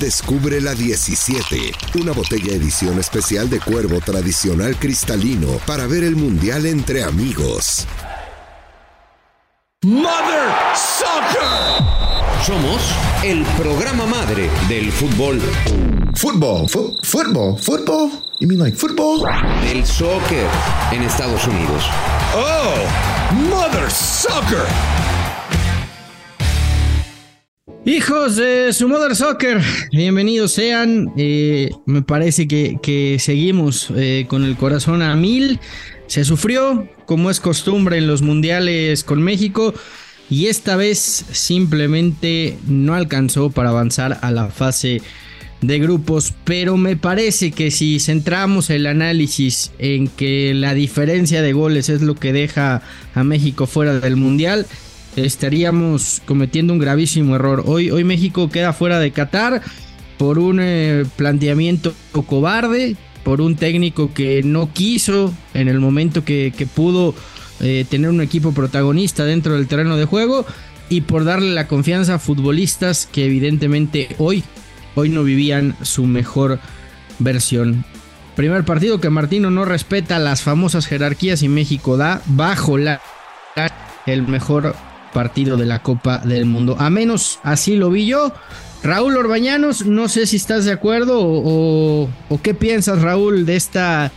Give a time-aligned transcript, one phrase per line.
[0.00, 6.66] Descubre la 17, una botella edición especial de cuervo tradicional cristalino para ver el mundial
[6.66, 7.84] entre amigos.
[9.84, 11.84] Mother Soccer.
[12.46, 12.80] Somos
[13.24, 15.40] el programa madre del fútbol.
[16.14, 18.10] Fútbol, fútbol, fútbol.
[18.38, 19.24] You mean like football?
[19.62, 20.46] Del soccer
[20.92, 21.82] en Estados Unidos.
[22.36, 24.64] Oh, Mother Soccer.
[27.88, 29.62] Hijos de su Mother Soccer,
[29.92, 31.10] bienvenidos sean.
[31.16, 35.58] Eh, me parece que, seguimos eh, con el corazón a mil.
[36.06, 39.72] Se sufrió, como es costumbre en los mundiales con México,
[40.28, 40.98] y esta vez
[41.32, 45.00] simplemente no alcanzó para avanzar a la fase
[45.62, 46.34] de grupos.
[46.44, 52.02] Pero me parece que si centramos el análisis en que la diferencia de goles es
[52.02, 52.82] lo que deja
[53.14, 54.66] a México fuera del mundial
[55.24, 57.62] estaríamos cometiendo un gravísimo error.
[57.66, 59.62] Hoy, hoy México queda fuera de Qatar
[60.16, 61.94] por un eh, planteamiento
[62.26, 67.14] cobarde, por un técnico que no quiso en el momento que, pudo
[67.60, 70.44] eh, tener un equipo protagonista dentro del terreno de juego
[70.88, 74.42] y por darle la confianza a futbolistas que evidentemente hoy,
[74.94, 76.58] hoy no vivían su mejor
[77.18, 77.84] versión.
[78.34, 83.00] Primer partido que Martino no respeta las famosas jerarquías y México da bajo la
[84.06, 84.74] el mejor
[85.12, 86.76] partido de la Copa del Mundo.
[86.78, 88.32] A menos así lo vi yo.
[88.82, 92.08] Raúl Orbañanos, no sé si estás de acuerdo o,
[92.42, 94.12] qué piensas, Raúl, de esta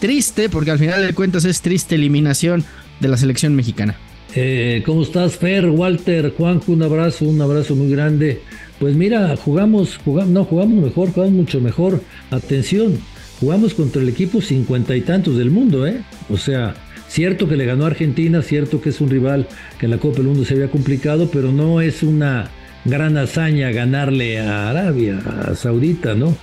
[0.00, 2.64] triste, porque al final de cuentas es triste eliminación
[3.00, 3.96] de la selección mexicana.
[4.34, 6.72] Eh, ¿Cómo estás, Fer, Walter, Juanjo?
[6.72, 8.40] Un abrazo, un abrazo muy grande.
[8.78, 12.02] Pues mira, jugamos, jugamos, no, jugamos mejor, jugamos mucho mejor.
[12.30, 12.98] Atención,
[13.40, 16.02] jugamos contra el equipo cincuenta y tantos del mundo, ¿eh?
[16.30, 16.74] O sea,
[17.10, 19.48] Cierto que le ganó a Argentina, cierto que es un rival
[19.80, 22.48] que en la Copa del Mundo se había complicado, pero no es una
[22.84, 26.36] gran hazaña ganarle a Arabia, a Saudita, ¿no?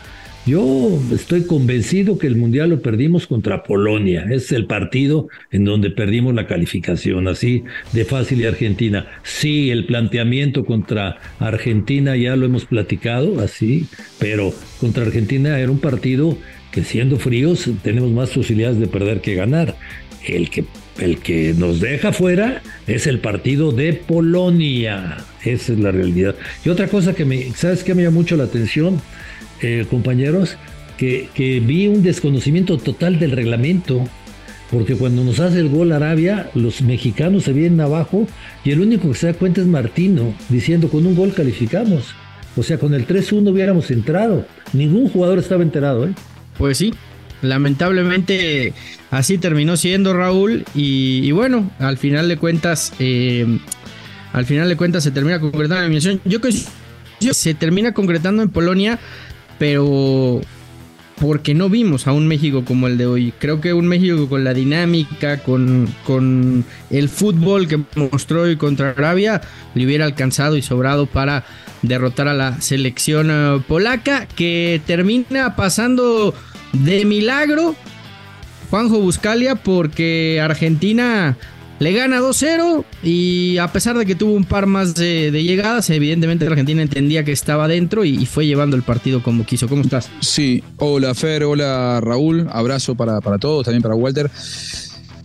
[0.45, 4.25] Yo estoy convencido que el Mundial lo perdimos contra Polonia.
[4.29, 7.63] Es el partido en donde perdimos la calificación, así
[7.93, 9.07] de fácil y Argentina.
[9.23, 13.87] Sí, el planteamiento contra Argentina ya lo hemos platicado, así,
[14.19, 16.37] pero contra Argentina era un partido
[16.71, 19.75] que siendo fríos tenemos más posibilidades de perder que ganar.
[20.35, 20.65] El que,
[20.99, 25.17] el que nos deja fuera es el partido de Polonia.
[25.43, 26.35] Esa es la realidad.
[26.65, 29.01] Y otra cosa que me, ¿sabes qué me llama mucho la atención,
[29.61, 30.57] eh, compañeros?
[30.97, 34.03] Que, que vi un desconocimiento total del reglamento.
[34.71, 38.27] Porque cuando nos hace el gol Arabia, los mexicanos se vienen abajo
[38.65, 42.13] y el único que se da cuenta es Martino, diciendo con un gol calificamos.
[42.57, 44.45] O sea, con el 3-1 hubiéramos entrado.
[44.73, 46.13] Ningún jugador estaba enterado, ¿eh?
[46.57, 46.91] Pues sí,
[47.41, 48.73] Lamentablemente
[49.11, 53.59] así terminó siendo Raúl y, bueno, al final de cuentas, eh,
[54.33, 56.21] al final de cuentas se termina concretando la eliminación.
[56.25, 56.51] Yo que
[57.33, 58.99] se termina concretando en Polonia,
[59.59, 60.41] pero
[61.19, 63.33] porque no vimos a un México como el de hoy.
[63.39, 68.91] Creo que un México con la dinámica, con, con el fútbol que mostró hoy contra
[68.91, 69.41] Arabia,
[69.73, 71.43] le hubiera alcanzado y sobrado para
[71.81, 76.33] derrotar a la selección eh, polaca, que termina pasando
[76.73, 77.75] de milagro
[78.69, 81.37] Juanjo Buscalia porque Argentina
[81.79, 86.45] le gana 2-0 y a pesar de que tuvo un par más de, llegadas, evidentemente
[86.45, 89.67] Argentina entendía que estaba dentro y, fue llevando el partido como quiso.
[89.67, 90.09] ¿Cómo estás?
[90.19, 94.29] Sí, hola Fer, hola Raúl, abrazo para, para todos, también para Walter.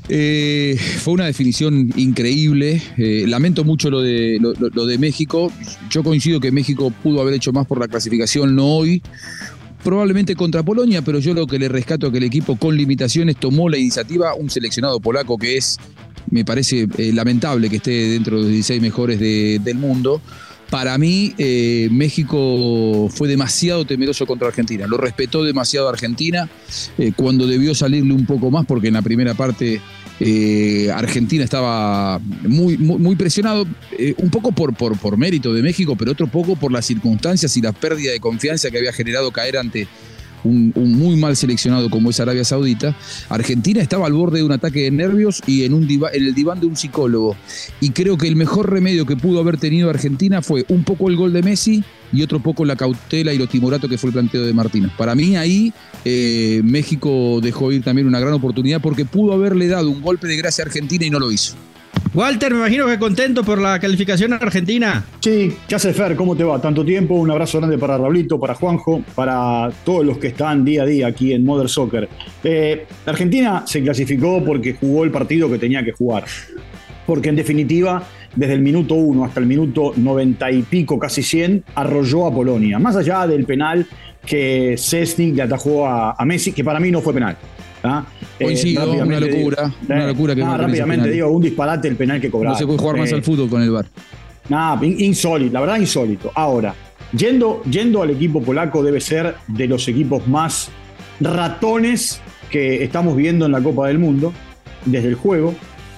[0.08, 2.82] Eh, fue una definición increíble.
[2.98, 5.50] Eh, lamento mucho lo de, lo de México.
[5.90, 9.02] Yo coincido que México pudo haber hecho más por la clasificación, no hoy
[9.82, 13.36] probablemente contra Polonia, pero yo lo que le rescato es que el equipo con limitaciones
[13.36, 15.78] tomó la iniciativa, un seleccionado polaco que es,
[16.30, 20.20] me parece eh, lamentable que esté dentro de los 16 mejores del mundo.
[20.70, 24.86] Para mí, eh, México fue demasiado temeroso contra Argentina.
[24.86, 26.48] Lo respetó demasiado Argentina
[26.96, 29.82] eh, cuando debió salirle un poco más, porque en la primera parte
[30.24, 33.66] eh, Argentina estaba muy, muy, presionado,
[33.98, 37.56] eh, un poco por, por, por mérito de México, pero otro poco por las circunstancias
[37.56, 39.88] y la pérdida de confianza que había generado caer ante
[40.44, 42.96] un, muy mal seleccionado como es Arabia Saudita,
[43.28, 46.60] Argentina estaba al borde de un ataque de nervios y en, un en el diván
[46.60, 47.36] de un psicólogo.
[47.80, 51.16] Y creo que el mejor remedio que pudo haber tenido Argentina fue un poco el
[51.16, 54.44] gol de Messi y otro poco la cautela y lo timorato que fue el planteo
[54.44, 54.90] de Martínez.
[54.96, 55.72] Para mí ahí
[56.04, 60.36] eh, México dejó ir también una gran oportunidad porque pudo haberle dado un golpe de
[60.36, 61.54] gracia a Argentina y no lo hizo.
[62.14, 65.02] Walter, me imagino que contento por la calificación argentina.
[65.20, 66.14] Sí, ¿qué hace Fer?
[66.14, 66.60] ¿Cómo te va?
[66.60, 70.82] Tanto tiempo, un abrazo grande para Raulito, para Juanjo, para todos los que están día
[70.82, 72.10] a día aquí en Modern Soccer.
[72.44, 76.24] Eh, Argentina se clasificó porque jugó el partido que tenía que jugar.
[77.06, 78.02] Porque en definitiva
[78.36, 82.78] desde el minuto 1 hasta el minuto 90 y pico, casi 100, arrolló a Polonia.
[82.78, 83.86] Más allá del penal
[84.26, 87.38] que Cesny le atajó a Messi, que para mí no fue penal.
[87.84, 88.04] ¿Ah?
[88.38, 91.88] Eh, Coincido, una rápidamente locura, digo- una eh, locura que realice rápidamente digo, un disparate
[91.88, 92.52] el penal que cobraron.
[92.54, 93.86] No se puede jugar más Eh, al fútbol con el VAR.
[94.48, 96.30] Nada, in- insólito, la verdad insólito.
[96.34, 96.74] Ahora,
[97.16, 100.70] yendo, yendo al equipo polaco debe ser de los equipos más
[101.20, 102.20] ratones
[102.50, 104.32] que estamos viendo en la Copa del Mundo
[104.84, 105.54] desde el juego.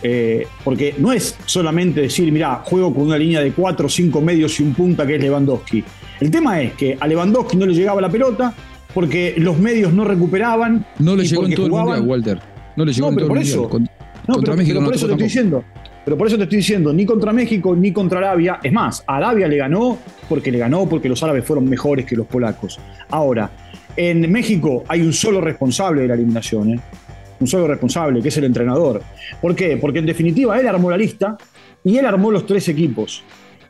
[0.06, 4.20] eh, porque no es solamente decir, mira, juego con una línea de 4 o 5
[4.20, 5.82] medios y un punta que es Lewandowski.
[6.20, 8.52] El tema es que a Lewandowski no le llegaba la pelota
[8.94, 10.86] porque los medios no recuperaban.
[10.98, 12.38] No le llegó en todo el jugaban- mundial, Walter.
[12.76, 13.60] No le llegó No, en pero todo el por eso.
[13.62, 13.70] mundial.
[13.70, 13.82] Con-
[14.26, 15.64] No, contra pero, México pero no por eso te estoy diciendo.
[16.04, 18.60] Pero por eso te estoy diciendo, ni contra México ni contra Arabia.
[18.62, 19.98] Es más, Arabia le ganó
[20.28, 22.78] porque le ganó porque los árabes fueron mejores que los polacos.
[23.10, 23.50] Ahora,
[23.96, 26.80] en México hay un solo responsable de la eliminación, ¿eh?
[27.40, 29.02] un solo responsable, que es el entrenador.
[29.40, 29.76] ¿Por qué?
[29.78, 31.36] Porque en definitiva él armó la lista
[31.82, 33.22] y él armó los tres equipos.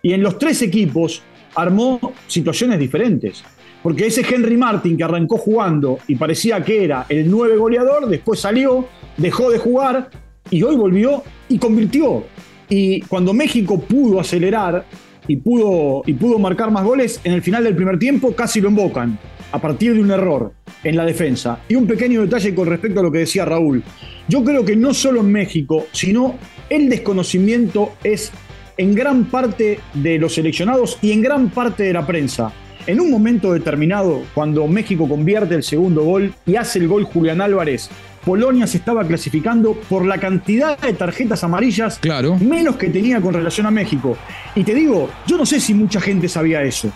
[0.02, 1.22] Y en los tres equipos
[1.54, 3.44] armó situaciones diferentes.
[3.84, 8.40] Porque ese Henry Martin que arrancó jugando y parecía que era el nueve goleador, después
[8.40, 8.86] salió,
[9.18, 10.08] dejó de jugar
[10.48, 12.24] y hoy volvió y convirtió.
[12.70, 14.86] Y cuando México pudo acelerar
[15.28, 18.68] y pudo, y pudo marcar más goles, en el final del primer tiempo casi lo
[18.68, 19.18] embocan
[19.52, 21.60] a partir de un error en la defensa.
[21.68, 23.82] Y un pequeño detalle con respecto a lo que decía Raúl.
[24.28, 26.38] Yo creo que no solo en México, sino
[26.70, 28.32] el desconocimiento es
[28.78, 32.50] en gran parte de los seleccionados y en gran parte de la prensa.
[32.86, 37.40] En un momento determinado, cuando México convierte el segundo gol y hace el gol Julián
[37.40, 37.88] Álvarez,
[38.24, 42.36] Polonia se estaba clasificando por la cantidad de tarjetas amarillas Claro.
[42.38, 44.18] menos que tenía con relación a México.
[44.54, 46.90] Y te digo, yo no sé si mucha gente sabía eso.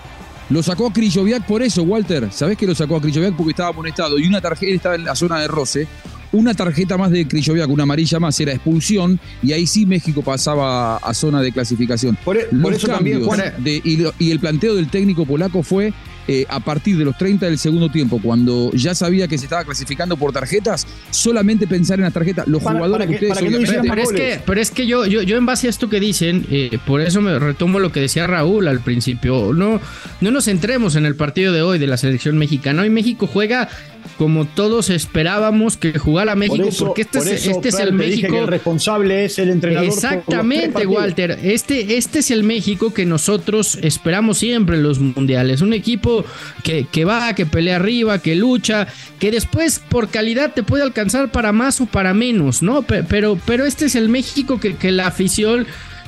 [0.51, 2.29] Lo sacó a Krijoviak por eso, Walter.
[2.33, 3.35] ¿Sabés que lo sacó a Krijoviak?
[3.35, 5.87] Porque estaba amonestado y una tarjeta estaba en la zona de roce.
[6.33, 10.97] Una tarjeta más de Krijoviak, una amarilla más, era expulsión y ahí sí México pasaba
[10.99, 12.17] a zona de clasificación.
[12.25, 15.25] Por, e- por eso también, cambios Juan, de- y, lo- y el planteo del técnico
[15.25, 15.93] polaco fue
[16.31, 19.65] eh, a partir de los 30 del segundo tiempo, cuando ya sabía que se estaba
[19.65, 22.47] clasificando por tarjetas, solamente pensar en las tarjetas.
[22.47, 24.87] Los Para- jugadores para que- ustedes para que no Pero es que, pero es que
[24.87, 27.91] yo, yo, yo en base a esto que dicen, eh, por eso me retomo lo
[27.93, 29.55] que decía Raúl al principio.
[29.55, 29.81] No,
[30.21, 32.83] no nos centremos en el partido de hoy de la selección mexicana.
[32.83, 33.71] Hoy México juega
[34.19, 37.79] como todos esperábamos que jugara México, por eso, porque este, por es, eso, este es
[37.79, 38.37] el que México.
[38.37, 39.89] el responsable es el entrenador.
[39.89, 40.87] Exactamente.
[40.87, 41.39] Walter.
[41.43, 45.63] Este, este es el México que nosotros esperamos siempre en los mundiales.
[45.63, 46.25] Un equipo
[46.63, 48.89] que, que va, que pelea arriba, que lucha,
[49.21, 52.83] que después por calidad te puede alcanzar para más o para menos, ¿no?
[52.83, 55.67] Pe- Pero, pero este es el México que, que la afición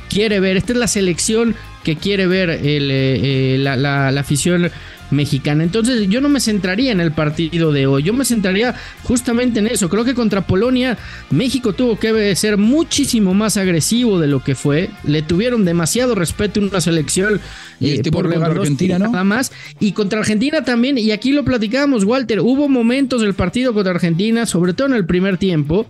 [0.09, 0.57] quiere ver.
[0.57, 1.55] Esta es la selección
[1.85, 4.71] que quiere ver el, eh, eh, la, la- la afición
[5.11, 5.65] mexicana.
[5.65, 9.67] Entonces yo no me centraría en el partido de hoy, yo me centraría justamente en
[9.67, 9.89] eso.
[9.89, 10.99] Creo que contra Polonia
[11.31, 14.91] México tuvo que ser muchísimo más agresivo de lo que fue.
[15.05, 17.41] Le tuvieron demasiado respeto en una selección
[17.79, 19.11] Y este por contra Lewandowski Argentina, ¿no?
[19.11, 19.53] Nada más.
[19.79, 24.47] Y contra Argentina también, y aquí lo platicábamos, Walter, hubo momentos del partido contra Argentina,
[24.47, 25.87] sobre todo en el primer tiempo,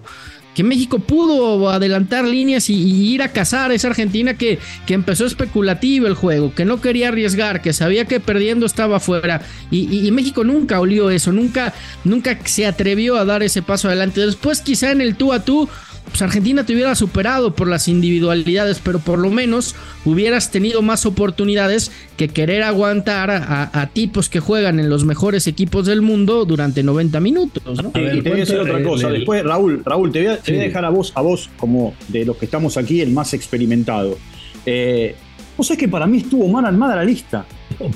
[0.54, 5.24] que México pudo adelantar líneas y, ir a cazar a esa Argentina que, que empezó
[5.26, 9.42] especulativo el juego, que no quería arriesgar, que sabía que perdiendo estaba afuera.
[9.70, 11.72] Y, y- y México nunca olió eso, nunca,
[12.04, 14.20] nunca se atrevió a dar ese paso adelante.
[14.20, 15.68] Después quizá en el tú a tú
[16.10, 19.74] pues Argentina te hubiera superado por las individualidades, pero por lo menos
[20.04, 25.46] hubieras tenido más oportunidades que querer aguantar a, a tipos que juegan en los mejores
[25.46, 27.62] equipos del mundo durante 90 minutos.
[27.82, 27.92] ¿no?
[27.94, 29.06] Y, A ver, y te voy a decir ¿cuánto- otra cosa.
[29.08, 30.68] el- Después, Raúl, Raúl, te voy a, te voy a Sí.
[30.68, 34.18] dejar a vos, a vos, como de los que estamos aquí, el más experimentado.
[34.66, 35.14] Eh,
[35.56, 37.46] vos sabés que para mí estuvo mal armada la lista.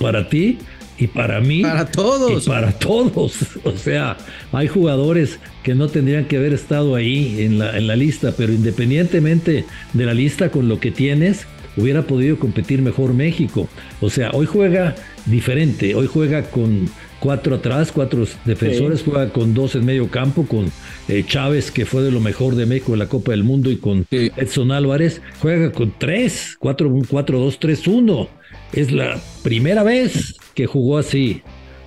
[0.00, 0.58] Para ti
[0.98, 1.62] y para mí.
[1.62, 2.46] Para todos.
[2.46, 3.36] Y para todos.
[3.64, 4.16] O sea,
[4.52, 8.52] hay jugadores que no tendrían que haber estado ahí en la, en la lista, pero
[8.52, 11.46] independientemente de la lista con lo que tienes,
[11.76, 13.68] hubiera podido competir mejor México.
[14.00, 14.94] O sea, hoy juega
[15.26, 16.88] diferente, hoy juega con
[17.20, 20.70] cuatro atrás, cuatro defensores, juega con dos en medio campo, con
[21.08, 23.76] eh, Chávez, que fue de lo mejor de México en la Copa del Mundo, y
[23.78, 24.30] con Sí.
[24.36, 28.28] Edson Álvarez, juega con tres, cuatro, un 4-2-3-1.
[28.76, 31.42] Es la primera vez que jugó así.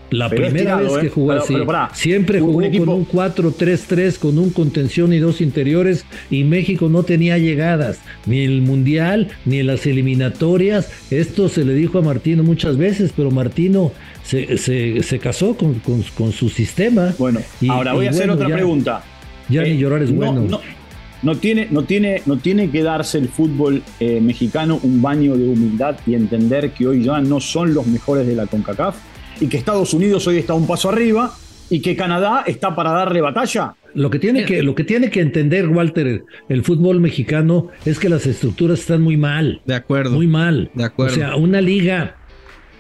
[0.10, 1.10] La Pero primera vez que ¿eh?
[1.10, 1.54] jugó Pero- así.
[1.54, 6.46] pero Siempre un jugó equipo- con un 4-3-3, con un contención y dos interiores, y
[6.46, 10.90] México no tenía llegadas, ni en el Mundial, ni en las eliminatorias.
[11.12, 13.92] Esto se le dijo a Martino muchas veces, pero Martino
[14.24, 17.14] se, se- se casó con, con- con su sistema.
[17.18, 19.04] Bueno, Y- ahora voy y a hacer bueno, otra ya- pregunta.
[19.50, 20.42] Ya Eh, ni llorar es no, bueno.
[20.42, 20.62] No,
[21.28, 25.50] no tiene, no, tiene, no tiene que darse el fútbol eh, mexicano un baño de
[25.50, 28.96] humildad y entender que hoy ya no son los mejores de la CONCACAF
[29.42, 31.34] y que Estados Unidos hoy está un paso arriba
[31.70, 33.76] y que Canadá está para darle batalla.
[33.94, 38.08] Lo que tiene que, lo que tiene que entender, Walter, el fútbol mexicano es que
[38.08, 39.60] las estructuras están muy mal.
[39.66, 40.12] De acuerdo.
[40.12, 40.72] Muy mal.
[40.76, 41.14] De acuerdo.
[41.14, 42.16] O sea, una liga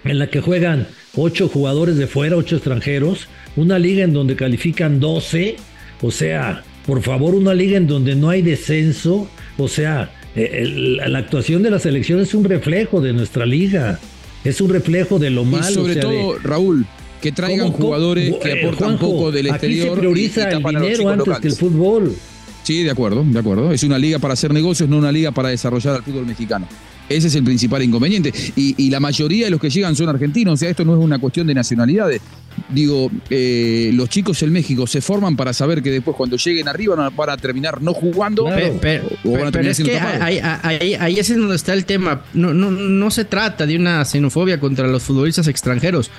[0.05, 0.87] en la que juegan
[1.17, 3.27] ocho jugadores de fuera, ocho extranjeros,
[3.57, 5.57] una liga en donde califican 12,
[6.01, 10.97] o sea, por favor, una liga en donde no hay descenso, o sea, eh, el-
[10.97, 13.99] la actuación de la selección es un reflejo de nuestra liga,
[14.43, 15.65] es un reflejo de lo Y malo.
[15.69, 16.85] sobre o sea, de- todo, Raúl,
[17.21, 19.89] que traigan ¿Cómo- cómo- jugadores que eh, aportan Juanjo, poco del Aquí exterior.
[19.95, 22.15] se prioriza y- y el dinero antes que el fútbol.
[22.63, 23.71] Sí, de acuerdo, de acuerdo.
[23.71, 26.67] Es una liga para hacer negocios, no una liga para desarrollar al fútbol mexicano.
[27.09, 28.33] Ese es el principal inconveniente.
[28.55, 30.55] Y, y la mayoría de los que llegan son argentinos.
[30.55, 32.21] O sea, esto no es una cuestión de nacionalidades.
[32.69, 37.09] Digo, eh, los chicos en México se forman para saber que después cuando lleguen arriba
[37.15, 38.45] van a- terminar no jugando.
[38.45, 38.73] Claro.
[38.79, 40.21] Pe- pe- O van a pero terminar es siendo que tapados.
[40.21, 42.23] ahí, ahí, ahí es en donde está el tema.
[42.33, 46.09] No, no, no se trata de una xenofobia contra los futbolistas extranjeros.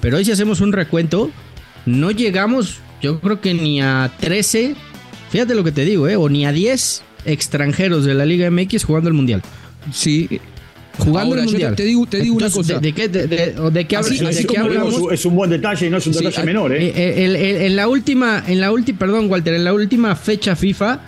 [0.00, 1.30] Pero hoy si hacemos un recuento,
[1.86, 4.76] no llegamos, yo creo que ni a 13,
[5.30, 6.16] fíjate lo que te digo, ¿eh?
[6.16, 9.42] o ni a 10 extranjeros de la Liga MX jugando el Mundial.
[9.92, 10.28] Sí.
[10.98, 11.70] Jugando Ahora, el Mundial.
[11.76, 12.74] te, te digo, te digo una cosa.
[12.74, 14.82] ¿De, de qué, de, de- o de qué habla- Así- de así qué como digo,
[14.86, 15.12] hablamos?
[15.12, 16.86] Es un buen detalle y no es un Sí, detalle menor, ¿eh?
[16.88, 20.98] Eh, eh, en la última, en la última, perdón, Walter, en la última fecha FIFA,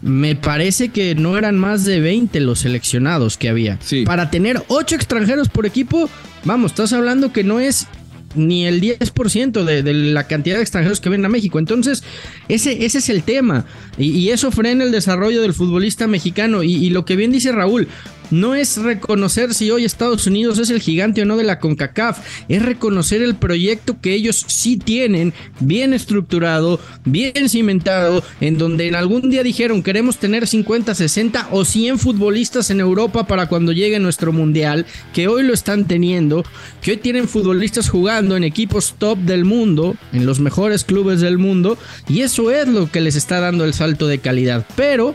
[0.00, 3.78] me parece que no eran más de 20 los seleccionados que había.
[3.80, 4.02] Sí.
[4.04, 6.10] Para tener 8 extranjeros por equipo,
[6.44, 7.86] vamos, estás hablando que no es
[8.34, 11.58] ni el 10% de, de la cantidad de extranjeros que vienen a México.
[11.58, 12.02] Entonces,
[12.48, 13.64] ese, ese es el tema.
[13.98, 16.62] Y, y eso frena el desarrollo del futbolista mexicano.
[16.62, 17.88] Y, y lo que bien dice Raúl,
[18.32, 22.18] no es reconocer si hoy Estados Unidos es el gigante o no de la CONCACAF,
[22.48, 28.94] es reconocer el proyecto que ellos sí tienen, bien estructurado, bien cimentado, en donde en
[28.94, 33.98] algún día dijeron queremos tener 50, 60 o 100 futbolistas en Europa para cuando llegue
[33.98, 36.44] nuestro mundial, que hoy lo están teniendo,
[36.80, 41.36] que hoy tienen futbolistas jugando en equipos top del mundo, en los mejores clubes del
[41.36, 41.76] mundo,
[42.08, 44.66] y eso es lo que les está dando el salto de calidad.
[44.74, 45.14] Pero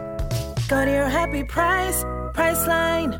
[0.71, 3.19] Go to your happy price, Priceline.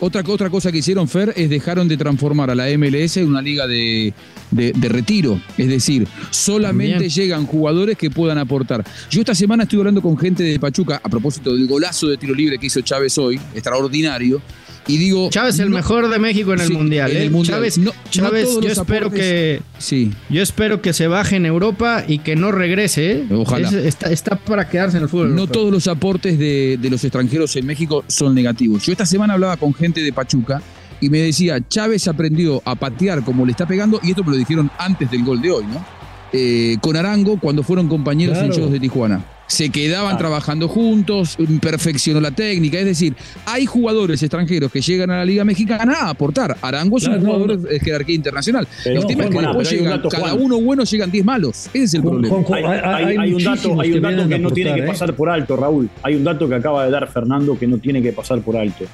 [0.00, 3.40] Otra, otra cosa que hicieron, Fer, es dejaron de transformar a la MLS en una
[3.40, 4.12] liga de,
[4.50, 5.40] de- de retiro.
[5.56, 7.10] Es decir, solamente También.
[7.10, 8.84] llegan jugadores que puedan aportar.
[9.10, 12.34] Yo esta semana estuve hablando con gente de Pachuca a propósito del golazo de tiro
[12.34, 14.42] libre que hizo Chávez hoy, extraordinario.
[14.88, 15.30] Y digo.
[15.30, 17.10] Chávez el no- mejor de México en el Sí, mundial.
[17.12, 17.22] en ¿eh?
[17.22, 17.56] el Mundial.
[17.58, 20.12] Chávez, No- Chávez, yo espero aportes- que Sí.
[20.28, 23.12] yo espero que se baje en Europa y que no regrese.
[23.12, 23.24] ¿eh?
[23.30, 23.68] Ojalá.
[23.68, 25.28] Es- está, está para quedarse en el fútbol.
[25.34, 25.52] No europeo.
[25.62, 28.84] todos los aportes de, de los extranjeros en México son negativos.
[28.84, 30.60] Yo esta semana hablaba con gente de Pachuca
[31.00, 34.36] y me decía, Chávez aprendió a patear como le está pegando, y esto me lo
[34.36, 35.84] dijeron antes del gol de hoy, ¿no?
[36.32, 38.48] Eh, con Arango cuando fueron compañeros Claro.
[38.52, 39.24] en Cholos de Tijuana.
[39.48, 40.18] Se quedaban Claro.
[40.18, 42.78] trabajando juntos, perfeccionó la técnica.
[42.78, 46.56] Es decir, hay jugadores extranjeros que llegan a la Liga Mexicana a aportar.
[46.62, 47.68] Arango es Claro, un jugador no.
[47.68, 48.66] de jerarquía internacional.
[48.82, 51.66] Pero, el tema es que después llegan, dato, cada uno bueno, llegan 10 malos.
[51.74, 52.56] Ese es el Juan- problema.
[52.56, 54.80] Hay, hay- hay- hay- hay un dato, muchísimos hay un que dato no tiene que
[54.80, 54.86] ¿eh?
[54.86, 55.90] pasar por alto, Raúl.
[56.02, 58.86] Hay un dato que acaba de dar Fernando que no tiene que pasar por alto.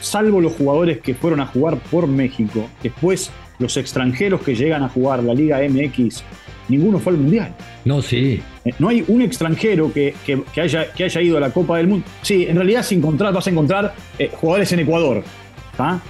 [0.00, 4.88] Salvo los jugadores que fueron a jugar por México, después los extranjeros que llegan a
[4.88, 6.22] jugar la Liga MX,
[6.68, 7.54] ninguno fue al Mundial.
[7.84, 8.40] No, sí.
[8.64, 11.76] Eh, No hay un extranjero que, que- que haya, que haya ido a la Copa
[11.78, 12.06] del Mundo.
[12.22, 15.22] Sí, en realidad si encontrar, vas a encontrar eh, jugadores en Ecuador.
[15.76, 16.00] ¿tá?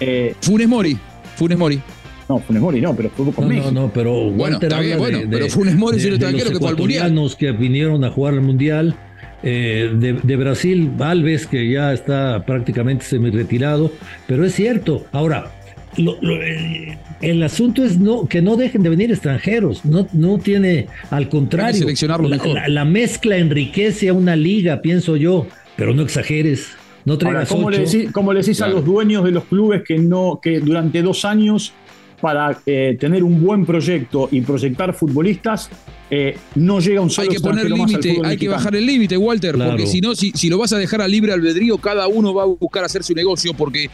[0.00, 0.96] Eh, Funes Mori.
[1.36, 1.80] Funes Mori.
[2.28, 3.70] no, Funes Mori no, pero fue con No, México.
[3.72, 6.02] no, no, pero Bueno, Walter está bien, habla bueno, de, pero de- Funes Mori es
[6.04, 6.98] de extranjero los que fue al Mundial.
[7.06, 8.94] ecuatorianos que vinieron a jugar al Mundial,
[9.42, 13.92] eh, de, de Brasil, Alves, que ya está prácticamente semi-retirado,
[14.26, 15.06] pero es cierto.
[15.12, 15.50] Ahora,
[15.96, 20.38] lo- lo- eh, el asunto es no, que no dejen de venir extranjeros, no, no
[20.38, 22.54] tiene, al contrario, seleccionar lo la, mejor.
[22.54, 25.46] la- la mezcla enriquece a una liga, pienso yo,
[25.76, 26.68] pero no exageres,
[27.04, 27.90] no Ahora, traigas ¿cómo, le ocho.
[27.98, 31.24] decís, cómo le decís a los dueños de los clubes que no que durante dos
[31.24, 31.72] años
[32.20, 35.70] para eh, tener un buen proyecto y proyectar futbolistas
[36.10, 39.54] eh, no llega un solo Hay que poner límite, hay que bajar el límite, Walter,
[39.54, 39.70] Claro.
[39.72, 42.42] porque si no, si, si lo vas a dejar a libre albedrío, cada uno va
[42.42, 43.88] a buscar hacer su negocio, porque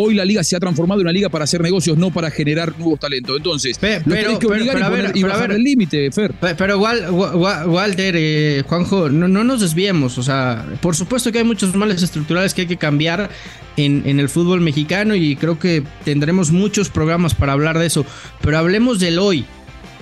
[0.00, 2.72] hoy la liga se ha transformado en una liga para hacer negocios, no para generar
[2.78, 3.36] nuevos talentos.
[3.36, 6.12] Entonces, Pe- lo pero- tenés que obligar pero y, a ver, y a el límite,
[6.12, 6.32] Fer.
[6.34, 10.16] Pe- Pero Wa- Walter, eh, Juanjo, no, no nos desviemos.
[10.18, 13.28] O sea, por supuesto que hay muchos males estructurales que hay que cambiar
[13.76, 18.06] en, en el fútbol mexicano y creo que tendremos muchos programas para hablar de eso.
[18.40, 19.44] Pero hablemos del hoy.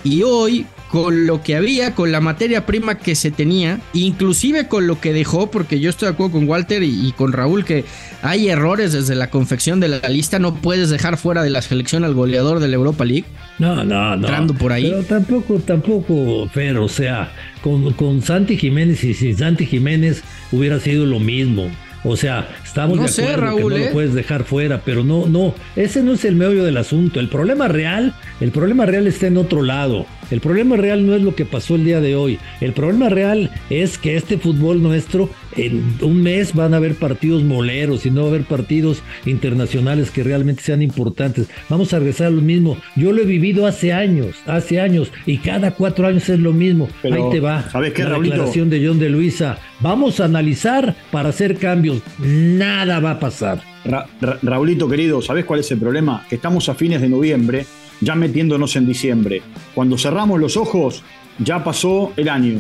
[0.05, 4.87] Y hoy con lo que había, con la materia prima que se tenía, inclusive con
[4.87, 7.85] lo que dejó, porque yo estoy de acuerdo con Walter y, y con Raúl que
[8.23, 12.05] hay errores desde la confección de la lista, no puedes dejar fuera de la selección
[12.05, 13.25] al goleador de la Europa League.
[13.59, 14.15] No, no, no.
[14.15, 14.91] Entrando por ahí.
[14.91, 20.79] Pero tampoco, tampoco, Fer, o sea, con, con Santi Jiménez y sin Santi Jiménez hubiera
[20.81, 21.71] sido lo mismo.
[22.05, 23.87] O sea, estamos No de sé, acuerdo Raúl, que no ¿eh?
[23.89, 27.19] lo puedes dejar fuera, pero no, no, ese no es el meollo del asunto.
[27.19, 30.07] El problema real, el problema real está en otro lado.
[30.31, 32.39] El problema real no es lo que pasó el día de hoy.
[32.61, 37.43] El problema real es que este fútbol nuestro, en un mes van a haber partidos
[37.43, 41.47] moleros y no va a haber partidos internacionales que realmente sean importantes.
[41.69, 42.77] Vamos a regresar a lo mismo.
[42.97, 46.89] Yo lo he vivido hace años, hace años, y cada cuatro años es lo mismo.
[47.03, 47.69] Pero, Ahí te va.
[47.71, 48.35] ¿sabes qué, la Raulito?
[48.35, 49.59] declaración de John de Luisa.
[49.81, 52.01] Vamos a analizar para hacer cambios.
[52.19, 53.63] Nada va a pasar.
[53.85, 56.25] Ra- Ra- Raulito querido, ¿sabés cuál es el problema?
[56.29, 57.65] Que estamos a fines de noviembre,
[58.01, 59.43] ya metiéndonos en diciembre.
[59.75, 61.03] Cuando cerramos los ojos,
[61.39, 62.59] ya pasó el año.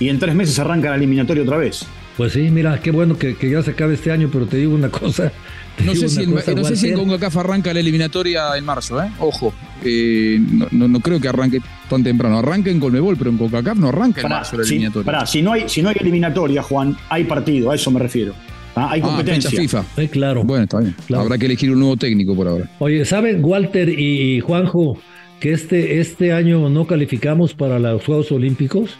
[0.00, 1.84] Y en tres meses arranca la eliminatoria otra vez.
[2.16, 4.74] Pues sí, mira, qué bueno que, que ya se acabe este año, pero te digo
[4.74, 5.32] una cosa.
[5.84, 7.08] No sé, si en, cosa, no sé si en Walter.
[7.10, 9.08] CONCACAF arranca la eliminatoria en marzo, ¿eh?
[9.20, 9.54] Ojo.
[9.84, 12.36] Eh, no, no- no creo que arranque tan temprano.
[12.40, 15.06] Arranca en Colmebol, pero en CONCACAF no arranca en Pará, marzo la si, eliminatoria.
[15.06, 18.34] pará, si no, hay, si no hay eliminatoria, Juan, hay partido, a eso me refiero.
[18.78, 19.50] Ah, Hay Ah, competencia.
[19.50, 19.84] FIFA.
[19.96, 20.44] Eh, claro.
[20.44, 20.94] Bueno, está bien.
[21.06, 21.24] Claro.
[21.24, 22.70] Habrá que elegir un nuevo técnico por ahora.
[22.78, 24.98] Oye, ¿saben, Walter y Juanjo,
[25.40, 28.90] que este, este año no calificamos para los Juegos Olímpicos?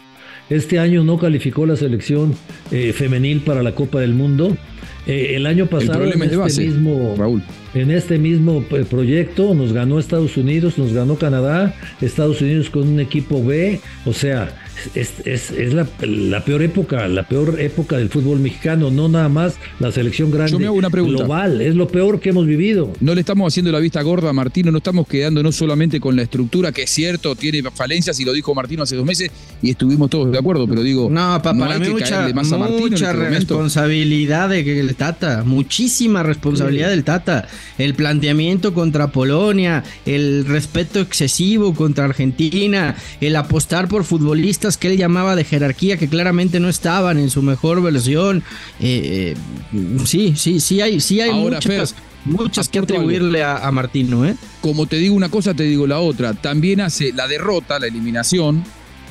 [0.49, 2.33] Este año no calificó la selección
[2.71, 4.57] eh, femenil para la Copa del Mundo.
[5.05, 7.43] Eh, el año El pasado problema en este base, mismo Raúl.
[7.73, 12.87] En este mismo eh, proyecto nos ganó Estados Unidos, nos ganó Canadá, Estados Unidos con
[12.87, 14.55] un equipo B, o sea,
[14.95, 19.27] es, es- es la, la peor época, la peor época del fútbol mexicano, no nada
[19.27, 21.23] más la selección grande Yo me hago una pregunta.
[21.23, 22.93] global, es lo peor que hemos vivido.
[23.01, 26.21] No le estamos haciendo la vista gorda a Martino, no estamos quedándonos solamente con la
[26.21, 29.29] estructura, que es cierto, tiene falencias, y lo dijo Martino hace dos meses,
[29.61, 32.09] y estuvimos todos de acuerdo, pero digo, No, pa- no para hay mí que mucha,
[32.09, 37.03] caerle más a Martino en mucha este responsabilidad de que el Tata, muchísima responsabilidad del
[37.03, 37.47] Tata.
[37.77, 44.97] El planteamiento contra Polonia, el respeto excesivo contra Argentina, el apostar por futbolistas que él
[44.97, 48.43] llamaba de jerarquía que claramente no estaban en su mejor versión.
[48.79, 49.35] Eh,
[49.73, 53.71] eh, sí, sí, sí hay, sí hay Ahora, muchas, Fer, muchas que atribuirle a, a
[53.71, 54.35] Martino, ¿eh?
[54.61, 56.33] como te digo una cosa, te digo la otra.
[56.33, 58.63] También hace la derrota, la eliminación,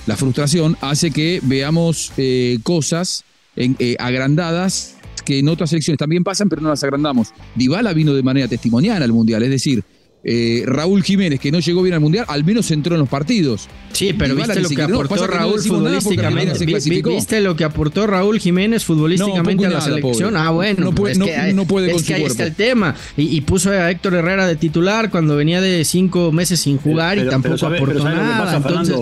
[0.06, 3.24] la frustración, hace que veamos eh, cosas
[3.56, 4.94] en- eh, agrandadas
[5.28, 7.28] que en otras selecciones también pasan, pero no las agrandamos.
[7.54, 9.84] Dybala vino de manera testimonial al Mundial, es decir,
[10.24, 13.68] eh, Raúl Jiménez, que no llegó bien al Mundial, al menos entró en los partidos.
[13.92, 16.66] Sí, pero Dybala viste lo que no, aportó que no Raúl Argentina futbolísticamente.
[16.66, 17.02] Vi-.
[17.02, 20.30] ¿Viste lo que aportó Raúl Jiménez futbolísticamente No, a la nada, selección?
[20.32, 20.42] pobre.
[20.46, 22.32] Ah, bueno, No puede- es no- que puede es con que su ahí cuerpo.
[22.32, 22.94] está el tema.
[23.16, 27.18] Y, y puso a Héctor Herrera de titular cuando venía de cinco meses sin jugar
[27.18, 28.44] y tampoco pero sabe- aportó pero ¿sabe lo que nada.
[28.44, 28.96] pasa, Entonces?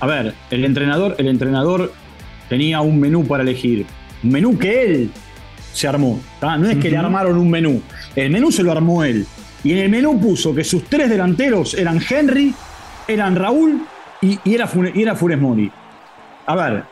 [0.00, 1.92] A ver, el entrenador, el entrenador
[2.48, 3.84] tenía un menú para elegir.
[4.22, 5.10] Un menú que él
[5.72, 6.20] se armó.
[6.40, 6.56] ¿tá?
[6.56, 7.82] No es que le armaron un menú.
[8.14, 9.26] El menú se lo armó él.
[9.62, 12.54] Y en el menú puso que sus tres delanteros eran Henry,
[13.06, 13.82] eran Raúl
[14.22, 15.70] y, y era, y era Funes Mori.
[16.46, 16.84] A ver,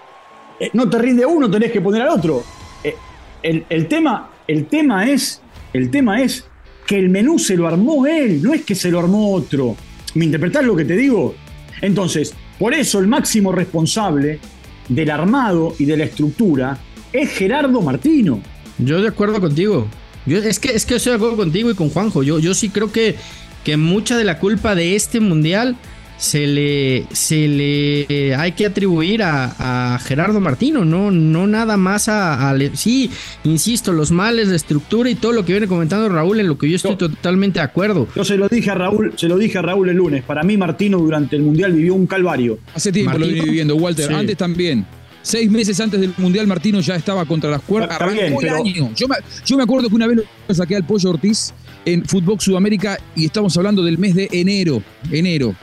[0.61, 2.43] eh, no te rinde uno, tenés que poner al otro.
[2.85, 2.95] Eh,
[3.43, 5.41] el, el tema, el, tema es,
[5.73, 6.47] el tema es
[6.87, 9.77] que el menú se lo armó él, no es que se lo armó otro.
[10.14, 11.35] ¿Me interpretás lo que te digo?
[11.81, 14.41] Entonces, por eso el máximo responsable
[14.88, 16.79] del armado y de la estructura
[17.12, 18.41] es Gerardo Martino.
[18.79, 19.87] Yo de acuerdo contigo.
[20.27, 22.23] Yo, es, que, es que estoy de acuerdo contigo y con Juanjo.
[22.23, 23.17] Yo, yo sí creo que,
[23.64, 25.77] que mucha de la culpa de este mundial
[26.19, 32.09] se le, se le hay que atribuir a, a Gerardo Martino, no, no nada más
[32.09, 33.11] a, sí,
[33.45, 36.69] insisto, los males de estructura y todo lo que viene comentando Raúl en lo que
[36.69, 38.09] yo estoy totalmente de acuerdo.
[38.17, 40.25] Yo se lo dije a Raúl, se lo dije a Raúl el lunes.
[40.25, 42.59] Para mí Martino durante el mundial vivió un calvario.
[42.75, 44.09] Hace tiempo lo viene viviendo, Walter.
[44.09, 44.14] Sí.
[44.14, 44.85] Antes también.
[45.29, 47.91] Seis meses antes del Mundial, Martino ya estaba contra las cuerdas.
[47.93, 48.93] Está Arrancó bien, el pero- año.
[48.97, 51.53] Yo me, yo me acuerdo que una vez lo saqué al Pollo Ortiz
[51.85, 54.83] en Fútbol Sudamérica y estamos hablando del mes de enero.
[55.12, 55.55] Enero.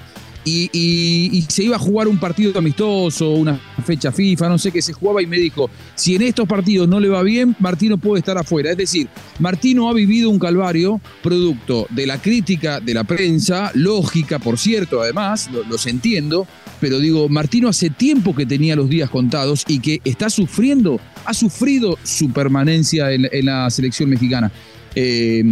[0.47, 4.93] Y, se iba a jugar un partido amistoso, una fecha FIFA, no sé qué se
[4.93, 8.37] jugaba y me dijo, si en estos partidos no le va bien, Martino puede estar
[8.37, 8.69] afuera.
[8.71, 9.07] Es decir,
[9.39, 15.01] Martino ha vivido un calvario producto de la crítica de la prensa, lógica, por cierto,
[15.01, 16.45] además, lo- los entiendo,
[16.79, 21.33] pero digo, Martino hace tiempo que tenía los días contados y que está sufriendo, ha
[21.33, 24.51] sufrido su permanencia en, en la selección mexicana.
[24.93, 25.43] Eh,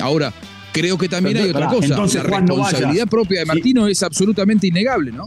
[0.00, 0.32] ahora,
[0.80, 1.86] creo que también hay otra pará, cosa.
[1.88, 3.48] entonces, la no responsabilidad propia de Sí.
[3.52, 5.26] Martino es absolutamente innegable, ¿no?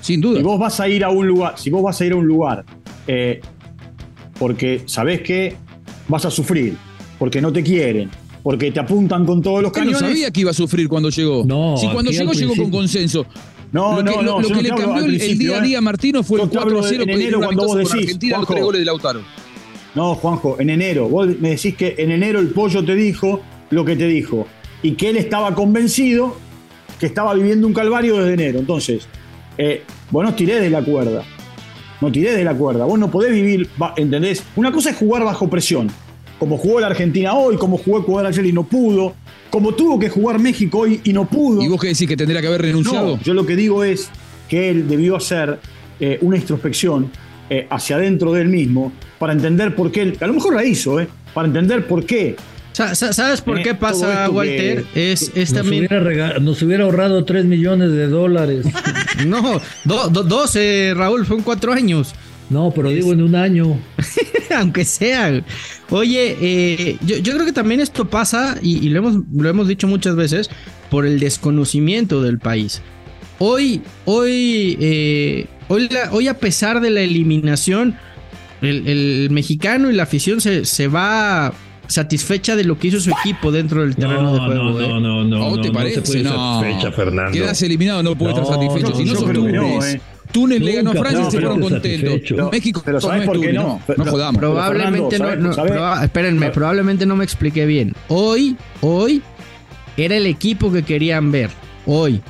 [0.00, 0.38] Sin duda.
[0.38, 2.26] Si vos vas a ir a un lugar, si vos vas a ir a un
[2.26, 2.64] lugar,
[3.06, 3.40] eh,
[4.38, 5.56] porque sabés que
[6.08, 6.76] vas a sufrir,
[7.18, 8.10] porque no te quieren,
[8.42, 9.98] porque te apuntan con todos los Él no cañones.
[10.00, 11.44] sabía que iba a sufrir cuando llegó.
[11.44, 13.26] No, si cuando llegó, llegó con consenso.
[13.72, 15.66] No, lo que, no, no, lo que no le cambió el, día a ¿eh?
[15.66, 18.36] día a Martino fue el te hablo 4-0 en que enero cuando vos decís, Argentina,
[18.38, 18.52] los Juanjo.
[18.54, 19.20] tres goles de Lautaro.
[19.96, 21.08] No, Juanjo, en enero.
[21.08, 24.46] Vos me decís que en enero el pollo te dijo lo que te dijo.
[24.82, 26.36] Y que él estaba convencido
[27.00, 28.58] que estaba viviendo un calvario desde enero.
[28.58, 29.06] Entonces,
[29.58, 31.24] eh, vos no tirés de la cuerda.
[32.00, 32.84] No tirés de la cuerda.
[32.84, 34.42] Vos no podés vivir, ¿entendés?
[34.56, 35.88] Una cosa es jugar bajo presión.
[36.38, 39.14] Como jugó la Argentina hoy, como jugó Ecuador ayer y no pudo.
[39.50, 41.62] Como tuvo que jugar México hoy y no pudo.
[41.62, 43.16] ¿Y vos qué decís que tendría que haber renunciado?
[43.16, 44.10] No, yo lo que digo es
[44.48, 45.58] que él debió hacer
[45.98, 47.10] eh, una introspección
[47.48, 50.64] eh, hacia adentro de él mismo para entender por qué, él- a lo mejor la
[50.64, 52.36] hizo, eh, para entender por qué.
[52.76, 54.84] Sa- sa- ¿Sabes por Eh, qué pasa, Walter?
[54.94, 55.86] es, es Nos también.
[55.86, 58.66] hubiera, nos hubiera ahorrado 3 millones de dólares.
[59.26, 62.14] No, do- do- 12, Raúl, fueron cuatro años.
[62.50, 63.80] No, pero digo en un año.
[64.54, 65.42] Aunque sea.
[65.88, 69.68] Oye, eh, yo, yo creo que también esto pasa, y, y lo, hemos, lo hemos
[69.68, 70.50] dicho muchas veces,
[70.90, 72.82] por el desconocimiento del país.
[73.38, 77.96] Hoy, hoy, eh, hoy, la- hoy a pesar de la eliminación,
[78.60, 81.54] el, el mexicano y la afición se, se va
[81.88, 84.54] satisfecha de lo que hizo su equipo dentro del terreno de juego.
[84.70, 84.88] no, ¿eh?
[84.88, 85.36] no, no, no.
[85.44, 86.02] ¿A vos no, te no se parece?
[86.02, 86.60] puede No.
[86.60, 87.32] satisfecha, Fernando.
[87.32, 88.90] Quedas eliminado, no puedes estar satisfecho.
[88.90, 89.94] no, si no sos Túnez.
[89.94, 90.00] eh.
[90.32, 92.50] Túnez le ganó a Francia no, y se fueron contentos.
[92.52, 93.80] México, pero ¿sabés no es por qué no?
[93.96, 94.38] no, jodamos.
[94.40, 95.72] Probablemente Fernando, no, no, ¿sabes?
[95.72, 96.54] proba- espérenme, ¿sabes?
[96.54, 97.94] probablemente no me expliqué bien.
[98.08, 99.22] Hoy, hoy
[99.96, 101.50] era el equipo que querían ver.
[101.86, 102.20] Hoy.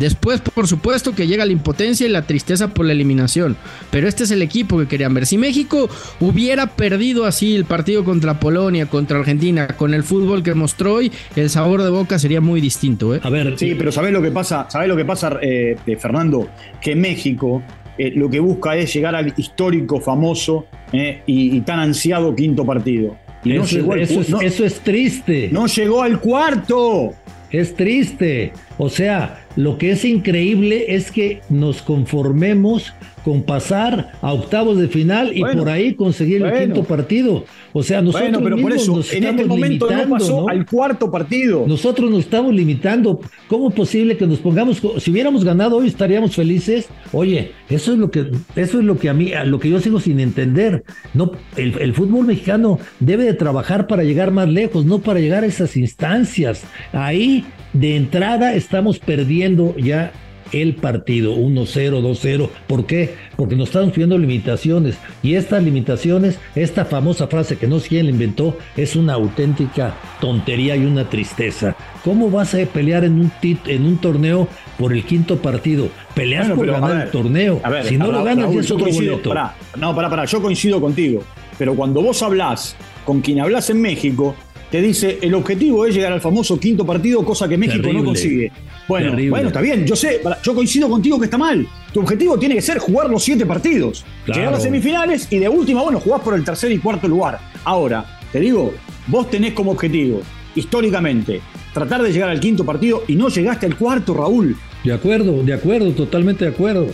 [0.00, 3.56] Después, por supuesto, que llega la impotencia y la tristeza por la eliminación.
[3.92, 5.26] Pero este es el equipo que querían ver.
[5.26, 10.54] Si México hubiera perdido así el partido contra Polonia, contra Argentina, con el fútbol que
[10.54, 13.14] mostró hoy, el sabor de boca sería muy distinto.
[13.14, 13.20] ¿eh?
[13.22, 14.66] A ver, Sí, pero ¿sabés lo que pasa?
[14.70, 16.48] ¿Sabés lo que pasa, eh, eh, Fernando?
[16.80, 17.62] Que México
[17.98, 22.64] eh, lo que busca es llegar al histórico, famoso eh, y, y tan ansiado quinto
[22.64, 23.16] partido.
[23.44, 25.50] Y no llegó al eso cu- es, no- eso es triste.
[25.52, 27.12] no llegó al cuarto.
[27.50, 28.52] Es triste.
[28.78, 32.92] O sea, lo que es increíble es que nos conformemos
[33.24, 37.44] con pasar a octavos de final y Bueno, por ahí conseguir el quinto partido.
[37.72, 40.40] O sea, nosotros Bueno, pero por mismos eso, nos en este estamos no limitando, pasó
[40.40, 40.48] ¿no?
[40.48, 41.64] al cuarto partido.
[41.66, 43.20] Nosotros nos estamos limitando.
[43.48, 46.88] ¿Cómo es posible que nos pongamos, si hubiéramos ganado hoy estaríamos felices?
[47.12, 49.80] Oye, eso es lo que, eso es lo que a mí, a lo que yo
[49.80, 50.84] sigo sin entender.
[51.14, 55.44] No, el, el fútbol mexicano debe de trabajar para llegar más lejos, no para llegar
[55.44, 56.64] a esas instancias.
[56.92, 60.12] Ahí, de entrada, estamos perdiendo ya
[60.52, 62.48] el partido 1-0, 2-0.
[62.66, 63.14] ¿Por qué?
[63.36, 64.96] Porque nos estamos pidiendo limitaciones.
[65.22, 69.94] Y estas limitaciones, esta famosa frase que no sé quién la inventó, es una auténtica
[70.20, 71.76] tontería y una tristeza.
[72.04, 75.88] ¿Cómo vas a pelear en un, tit- en un torneo por el quinto partido?
[76.14, 77.60] Peleas Bueno, por pero, ganar ver, el torneo.
[77.70, 79.28] Ver, si no lo ganas, Raúl, ya es otro coincido- boleto.
[79.30, 81.22] pará, no, pará, pará, yo coincido contigo.
[81.58, 84.34] Pero cuando vos hablás con quien hablas en México,
[84.70, 87.98] te dice el objetivo es llegar al famoso quinto partido, cosa que México Terrible.
[88.00, 88.52] no consigue.
[88.88, 89.30] Bueno, Terrible.
[89.30, 91.66] bueno, está bien, yo sé, yo coincido contigo que está mal.
[91.92, 94.38] Tu objetivo tiene que ser jugar los siete partidos, Claro.
[94.38, 97.38] llegar a las semifinales y de última, bueno, jugás por el tercer y cuarto lugar.
[97.64, 98.72] Ahora, te digo,
[99.08, 100.22] vos tenés como objetivo,
[100.54, 101.40] históricamente,
[101.74, 104.56] tratar de llegar al quinto partido y no llegaste al cuarto, Raúl.
[104.84, 106.86] De acuerdo, de acuerdo, totalmente de acuerdo.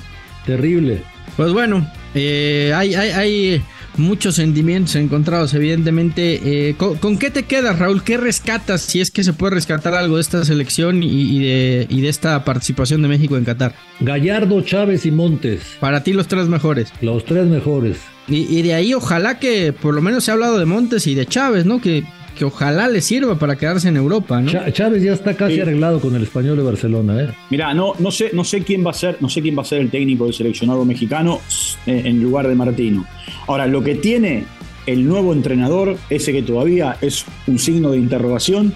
[0.46, 1.02] Terrible.
[1.36, 3.62] Pues bueno, eh, hay, hay, hay
[3.96, 6.68] muchos sentimientos encontrados, evidentemente.
[6.70, 8.02] Eh, ¿con, con qué te quedas, Raúl?
[8.02, 11.87] ¿Qué rescatas, si es que se puede rescatar algo de esta selección y, y de,
[11.88, 13.74] y de esta participación de México en Qatar?
[14.00, 16.92] Gallardo, Chávez y Montes, Para ti los tres mejores.
[17.00, 17.98] los tres mejores.
[18.28, 21.14] Y, y de ahí ojalá que por lo menos se ha hablado de Montes y
[21.14, 21.80] de Chávez, ¿no?
[21.80, 22.04] Que,
[22.37, 24.51] que ojalá le sirva para quedarse en Europa, ¿no?
[24.51, 25.61] Chá- Chávez ya está casi Sí.
[25.61, 27.29] arreglado con el español de Barcelona, ¿eh?
[27.51, 29.64] Mirá, no, no sé, no sé quién va a ser, no sé quién va a
[29.64, 31.40] ser el técnico del seleccionado mexicano
[31.87, 33.05] eh, en lugar de Martino.
[33.49, 34.44] Ahora, lo que tiene
[34.87, 38.72] el nuevo entrenador, ese que todavía es un signo de interrogación,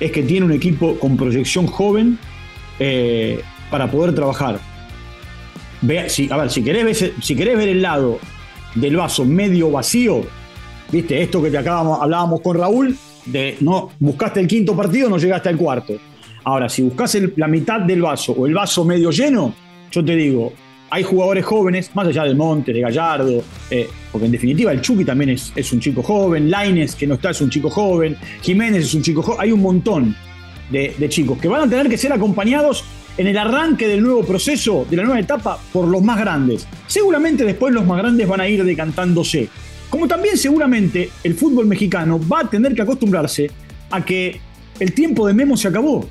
[0.00, 2.18] es que tiene un equipo con proyección joven
[2.80, 4.58] eh, para poder trabajar.
[5.82, 8.18] Ve- si, a ver, si querés, ver, si querés ver el lado
[8.74, 10.22] del vaso medio vacío,
[10.90, 15.18] viste, esto que te acabamos, hablábamos con Raúl, de no buscaste el quinto partido, no
[15.18, 15.94] llegaste al cuarto.
[16.44, 19.54] Ahora, si buscas la mitad del vaso o el vaso medio lleno,
[19.90, 20.52] yo te digo,
[20.90, 25.04] hay jugadores jóvenes, más allá del Monte, de Gallardo, eh, porque en definitiva el Chucky
[25.04, 28.84] también es, es un chico joven, Laines, que no está, es un chico joven, Jiménez
[28.84, 30.14] es un chico joven, hay un montón
[30.70, 32.84] de chicos que van a tener que ser acompañados
[33.16, 36.66] en el arranque del nuevo proceso, de la nueva etapa, por los más grandes.
[36.86, 39.48] Seguramente después los más grandes van a ir decantándose.
[39.94, 43.48] Como también seguramente el fútbol mexicano va a tener que acostumbrarse
[43.92, 44.40] a que
[44.80, 46.08] el tiempo de Memo se acabó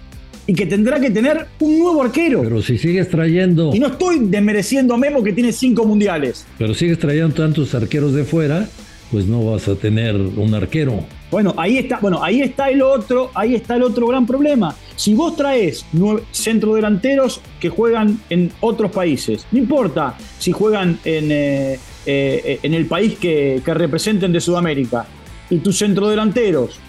[0.47, 2.43] y que tendrá que tener un nuevo arquero.
[2.43, 6.45] Pero si sigues trayendo, Y no estoy desmereciendo a Memo que tiene cinco mundiales.
[6.57, 8.69] pero sigues trayendo tantos arqueros de fuera,
[9.11, 11.03] pues no vas a tener un arquero.
[11.29, 14.73] Bueno, ahí está, bueno, ahí está el otro, ahí está el otro gran problema.
[14.95, 15.85] Si vos traes
[16.31, 22.85] centrodelanteros que juegan en otros países, no importa si juegan en, eh, eh, en el
[22.85, 25.05] país que, representen de Sudamérica,
[25.49, 26.79] y tus centrodelanteros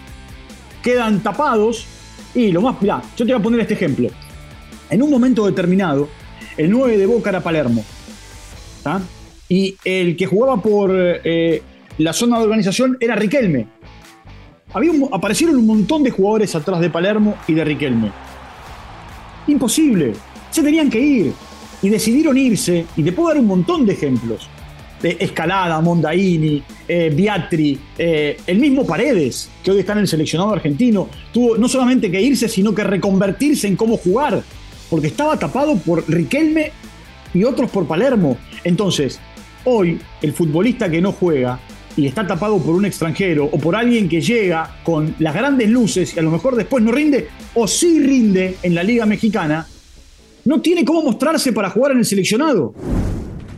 [0.81, 1.85] quedan tapados,
[2.33, 4.09] y lo más, mirá, yo te voy a poner este ejemplo.
[4.89, 6.09] En un momento determinado,
[6.57, 7.83] el 9 de Boca era Palermo.
[8.83, 9.01] ¿tá?
[9.49, 11.61] Y el que jugaba por eh,
[11.97, 13.67] la zona de organización era Riquelme.
[14.73, 18.11] Había aparecieron un montón de jugadores atrás de Palermo y de Riquelme.
[19.47, 20.13] Imposible.
[20.51, 21.33] Se tenían que ir.
[21.81, 22.85] Y decidieron irse.
[22.95, 24.49] Y te puedo dar un montón de ejemplos.
[25.05, 30.51] De Escalada, Mondaini, eh, Biatri, eh, el mismo Paredes, que hoy está en el seleccionado
[30.51, 34.41] argentino, tuvo no solamente que irse, sino que reconvertirse en cómo jugar.
[34.89, 36.71] Porque estaba tapado por Riquelme
[37.35, 38.39] y otros por Palermo.
[38.63, 39.19] Entonces,
[39.65, 41.59] hoy el futbolista que no juega
[41.95, 46.15] y está tapado por un extranjero o por alguien que llega con las grandes luces
[46.15, 49.67] y a lo mejor después no rinde o sí rinde en la Liga Mexicana,
[50.45, 52.73] no tiene cómo mostrarse para jugar en el seleccionado.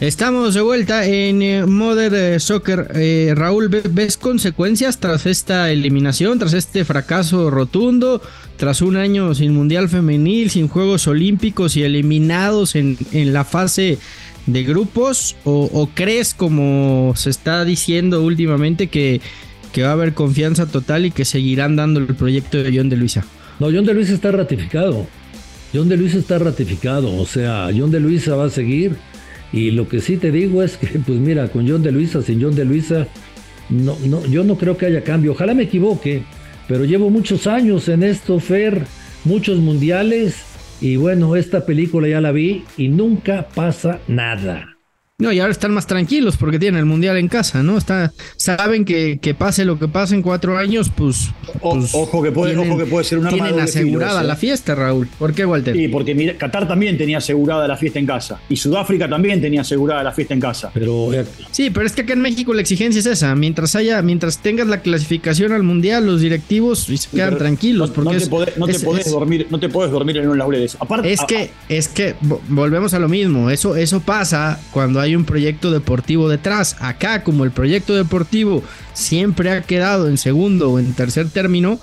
[0.00, 2.90] Estamos de vuelta en eh, Modern eh, Soccer.
[2.94, 8.22] Eh, Raúl, ¿ve- ¿ves consecuencias tras esta eliminación, tras este fracaso rotundo,
[8.56, 13.98] tras un año sin Mundial Femenil, sin Juegos Olímpicos y eliminados en, en la fase
[14.46, 15.36] de grupos?
[15.44, 19.20] ¿O, o crees, como se está diciendo últimamente, que,
[19.70, 22.96] que va a haber confianza total y que seguirán dando el proyecto de John de
[22.96, 23.26] Luisa?
[23.58, 25.06] No, John de Luisa está ratificado.
[25.74, 27.14] John de Luisa está ratificado.
[27.20, 28.96] O sea, John de Luisa va a seguir.
[29.52, 32.42] Y lo que sí te digo es que, pues mira, con John de Luisa, sin
[32.42, 33.06] John de Luisa,
[33.68, 35.32] no, no, yo no creo que haya cambio.
[35.32, 36.22] Ojalá me equivoque,
[36.68, 38.84] pero llevo muchos años en esto, Fer,
[39.24, 40.44] muchos mundiales.
[40.80, 44.79] Y bueno, esta película ya la vi y nunca pasa nada.
[45.20, 47.78] No, y ahora están más tranquilos porque tienen el mundial en casa, ¿no?
[47.78, 51.28] Está, saben que, que pase lo que pase en cuatro años, pues.
[51.60, 54.12] O- pues ojo que puede- ojo que puede ser un arma de Tienen filo asegurada
[54.20, 54.28] ese, ¿eh?
[54.28, 55.06] la fiesta, Raúl.
[55.18, 55.76] ¿Por qué, Walter?
[55.76, 58.40] Y porque mira, Qatar también tenía asegurada la fiesta en casa.
[58.48, 60.70] Y Sudáfrica también tenía asegurada la fiesta en casa.
[60.74, 63.34] Pero eh, Sí, pero es que acá en México la exigencia es esa.
[63.34, 67.88] Mientras haya, mientras tengas la clasificación al mundial, los directivos se quedan Pero tranquilos.
[67.90, 69.90] no, porque no te es- podés, no te es- podés es- dormir, no te podés
[69.90, 70.76] dormir en un laureles.
[70.80, 73.50] Aparte, Es a- que, es que vo- volvemos a lo mismo.
[73.50, 76.76] Eso, eso pasa cuando hay un proyecto deportivo detrás.
[76.80, 81.80] Acá, como el proyecto deportivo siempre ha quedado en segundo o en tercer término,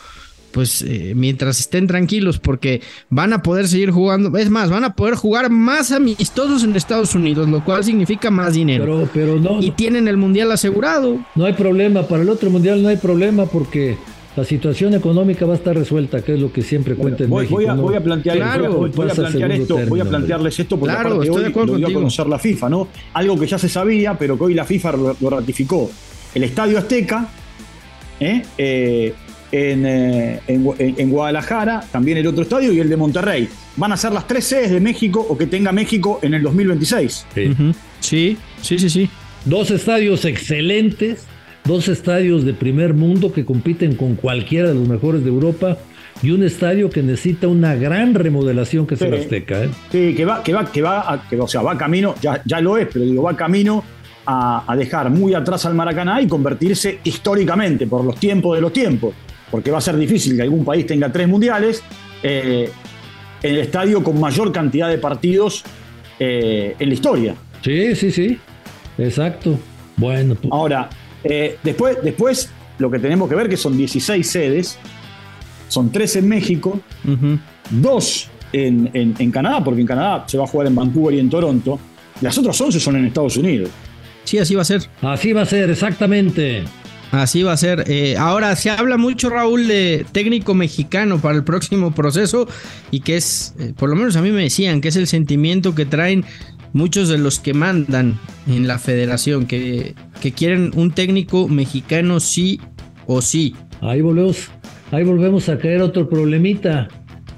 [0.52, 4.36] pues eh, mientras estén tranquilos, porque van a poder seguir jugando.
[4.38, 8.54] Es más, van a poder jugar más amistosos en Estados Unidos, lo cual significa más
[8.54, 8.86] dinero.
[8.86, 11.24] Pero, pero no, y tienen el mundial asegurado.
[11.36, 12.08] no hay problema.
[12.08, 13.98] Para el otro mundial no hay problema porque
[14.38, 17.42] la situación económica va a estar resuelta, que es lo que siempre cuenta en voy,
[17.46, 17.56] México.
[17.58, 17.82] voy a, ¿no?
[17.82, 21.24] voy a plantear, Claro, voy a- voy plantear esto, voy a plantearles esto porque Claro,
[21.24, 22.88] estoy hoy de acuerdo lo dio a conocer la FIFA, ¿no?
[23.14, 25.90] Algo que ya se sabía, pero que hoy la FIFA lo, ratificó.
[26.36, 27.28] El Estadio Azteca,
[28.20, 28.44] ¿eh?
[28.58, 29.14] Eh,
[29.52, 33.48] en, eh, en en- en Guadalajara, también el otro estadio y el de Monterrey.
[33.78, 37.26] Van a ser las tres sedes de México o que tenga México en el 2026.
[37.34, 37.46] Sí.
[37.50, 37.74] Ujú.
[38.02, 39.10] Sí, sí, sí, sí.
[39.46, 41.26] Dos estadios excelentes,
[41.68, 45.78] dos estadios de primer mundo que compiten con cualquiera de los mejores de Europa
[46.24, 49.20] y un estadio que necesita una gran remodelación que es el Sí.
[49.20, 49.64] Azteca.
[49.66, 49.70] ¿eh?
[49.92, 52.60] Sí, que va, que va, que va, a- que, o sea, va camino, ya, ya
[52.62, 53.84] lo es, pero digo, va camino
[54.26, 58.74] a, a dejar muy atrás al Maracaná y convertirse históricamente, por los tiempos de los
[58.74, 59.14] tiempos,
[59.52, 61.84] porque va a ser difícil que algún país tenga tres mundiales,
[62.24, 62.70] eh,
[63.44, 65.64] en el estadio con mayor cantidad de partidos
[66.20, 67.36] eh, en la historia.
[67.62, 68.38] Sí, sí, sí.
[68.98, 69.58] Exacto.
[69.96, 70.90] Bueno, pues, Ahora,
[71.24, 72.50] eh, después, después
[72.80, 74.78] lo que tenemos que ver que son 16 sedes,
[75.68, 77.40] son tres en México, Ujú.
[77.72, 81.20] dos en, en- en Canadá, porque en Canadá se va a jugar en Vancouver y
[81.20, 81.80] en Toronto.
[82.22, 83.70] Las otras 11 son en Estados Unidos.
[84.24, 84.82] Sí, así va a ser.
[85.02, 86.64] así va a ser, exactamente.
[87.12, 87.86] Así va a ser.
[87.88, 92.48] Eh, ahora se habla mucho, Raúl, de técnico mexicano para el próximo proceso
[92.92, 95.74] y que es, eh, por lo menos a mí me decían, que es el sentimiento
[95.74, 96.26] que traen
[96.74, 102.60] muchos de los que mandan en la federación, que, que quieren un técnico mexicano sí
[103.06, 103.56] o sí.
[103.82, 104.50] Ahí volvemos,
[104.92, 106.88] ahí volvemos a caer otro problemita.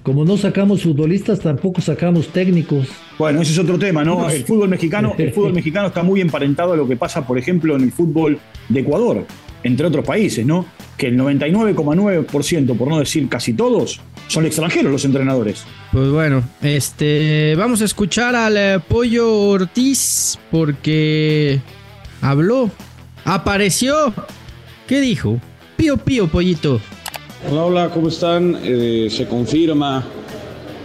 [0.04, 2.88] Como no sacamos futbolistas, tampoco sacamos técnicos.
[3.18, 4.30] Bueno, ese es otro tema, ¿no?
[4.30, 7.76] El fútbol mexicano, el fútbol mexicano está muy emparentado a lo que pasa, por ejemplo,
[7.76, 8.40] en el fútbol
[8.70, 9.26] de Ecuador,
[9.62, 10.66] entre otros países, ¿no?
[10.98, 15.64] Que el 99,9%, por no decir casi todos, son extranjeros los entrenadores.
[15.92, 21.60] Pues bueno, este, vamos a escuchar al eh, Pollo Ortiz porque
[22.22, 22.70] habló,
[23.26, 24.14] apareció.
[24.88, 25.40] ¿Qué dijo?
[25.76, 26.80] Pío, pío, pollito.
[27.50, 28.58] Hola, hola, ¿cómo están?
[28.64, 30.06] Eh, se confirma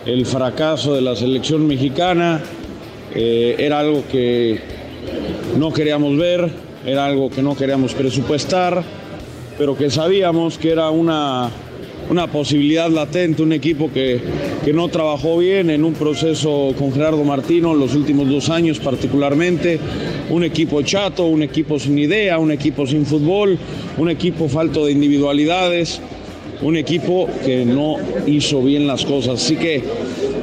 [0.07, 2.41] el fracaso de la selección mexicana.
[3.15, 4.61] Eh, era algo que
[5.59, 6.51] no queríamos ver,
[6.87, 8.83] era algo que no queríamos presupuestar,
[9.59, 11.51] pero que sabíamos que era una,
[12.11, 14.21] una posibilidad latente, un equipo que,
[14.65, 18.79] que no trabajó bien en un proceso con Gerardo Martino en los últimos dos años
[18.79, 19.79] particularmente,
[20.31, 23.59] un equipo chato, un equipo sin idea, un equipo sin fútbol,
[23.99, 26.01] un equipo falto de individualidades,
[26.63, 29.43] un equipo que no hizo bien las cosas.
[29.43, 29.83] Así que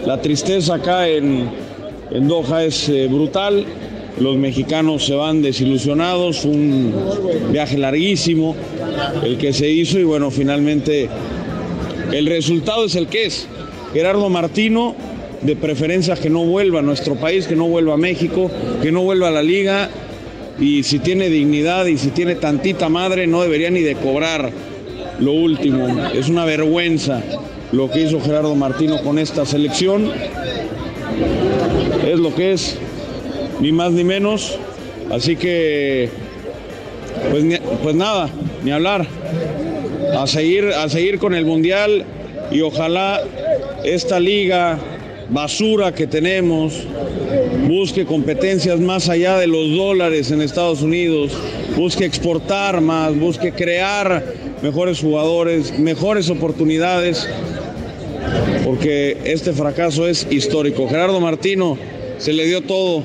[0.06, 1.50] la tristeza acá en,
[2.12, 3.66] en Doha es eh, brutal.
[4.20, 6.94] Los mexicanos se van desilusionados, un
[7.52, 8.56] viaje larguísimo
[9.24, 11.10] el que se hizo y bueno, finalmente
[12.12, 13.48] el resultado es el que es.
[13.94, 14.96] Gerardo Martino,
[15.42, 18.50] de preferencia que no vuelva a nuestro país, que no vuelva a México,
[18.82, 19.90] que no vuelva a la liga
[20.60, 24.52] y si tiene dignidad y si tiene tantita madre no debería ni de cobrar
[25.20, 25.88] lo último.
[26.14, 27.22] Es una vergüenza
[27.72, 30.12] lo que hizo Gerardo Martino con esta selección.
[32.06, 32.78] Es lo que es,
[33.60, 34.58] ni más ni menos.
[35.12, 36.10] Así que,
[37.32, 38.30] pues, pues nada,
[38.64, 39.08] ni hablar.
[40.18, 42.06] A seguir, a seguir con el Mundial
[42.52, 43.22] y ojalá
[43.84, 44.78] esta liga
[45.30, 46.86] basura que tenemos
[47.68, 51.32] busque competencias más allá de los dólares en Estados Unidos,
[51.76, 54.24] busque exportar más, busque crear
[54.62, 57.28] mejores jugadores, mejores oportunidades,
[58.66, 60.88] porque este fracaso es histórico.
[60.88, 61.78] Gerardo Martino
[62.18, 63.04] se le dio todo,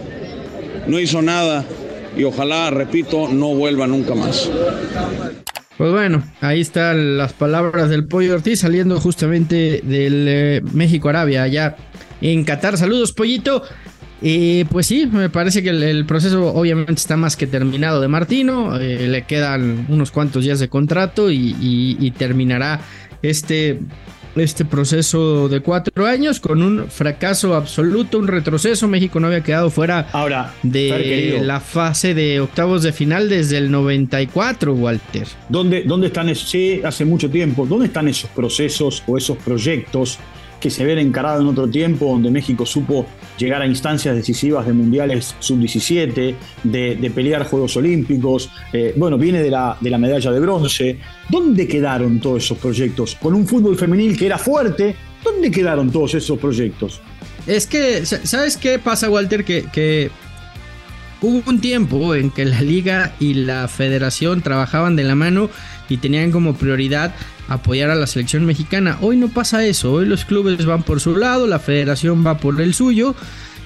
[0.86, 1.64] no hizo nada
[2.16, 4.50] y ojalá, repito, no vuelva nunca más.
[5.78, 11.76] Pues bueno, ahí están las palabras del Pollo Ortiz saliendo justamente del eh, México-Arabia, allá
[12.20, 12.78] en Qatar.
[12.78, 13.62] Saludos, Pollito.
[14.22, 18.80] Y pues sí, me parece que el, proceso obviamente está más que terminado de Martino.
[18.80, 22.80] eh, le quedan unos cuantos días de contrato y terminará
[23.22, 23.80] este,
[24.37, 28.88] este proceso de cuatro años con un fracaso absoluto, un retroceso.
[28.88, 33.70] México no había quedado fuera Ahora, de la fase de octavos de final desde el
[33.70, 35.27] 94, Walter.
[35.49, 36.49] ¿Dónde, ¿Dónde están esos?
[36.49, 37.66] Sí, hace mucho tiempo.
[37.66, 40.18] ¿Dónde están esos procesos o esos proyectos
[40.61, 43.07] que se ven encarados en otro tiempo, donde México supo
[43.38, 48.51] llegar a instancias decisivas de mundiales sub-17, de, pelear Juegos Olímpicos?
[48.72, 50.99] Eh, bueno, viene de la, de la medalla de bronce.
[51.29, 53.16] ¿Dónde quedaron todos esos proyectos?
[53.16, 54.94] Con un fútbol femenil que era fuerte,
[55.25, 57.01] ¿dónde quedaron todos esos proyectos?
[57.46, 59.44] Es que, sa- ¿sabes qué pasa, Walter?
[59.44, 60.11] Que
[61.22, 65.49] hubo un tiempo en que la liga y la federación trabajaban de la mano
[65.88, 67.14] y tenían como prioridad
[67.49, 68.99] apoyar a la selección mexicana.
[69.01, 72.61] Hoy no pasa eso, hoy los clubes van por su lado, la federación va por
[72.61, 73.14] el suyo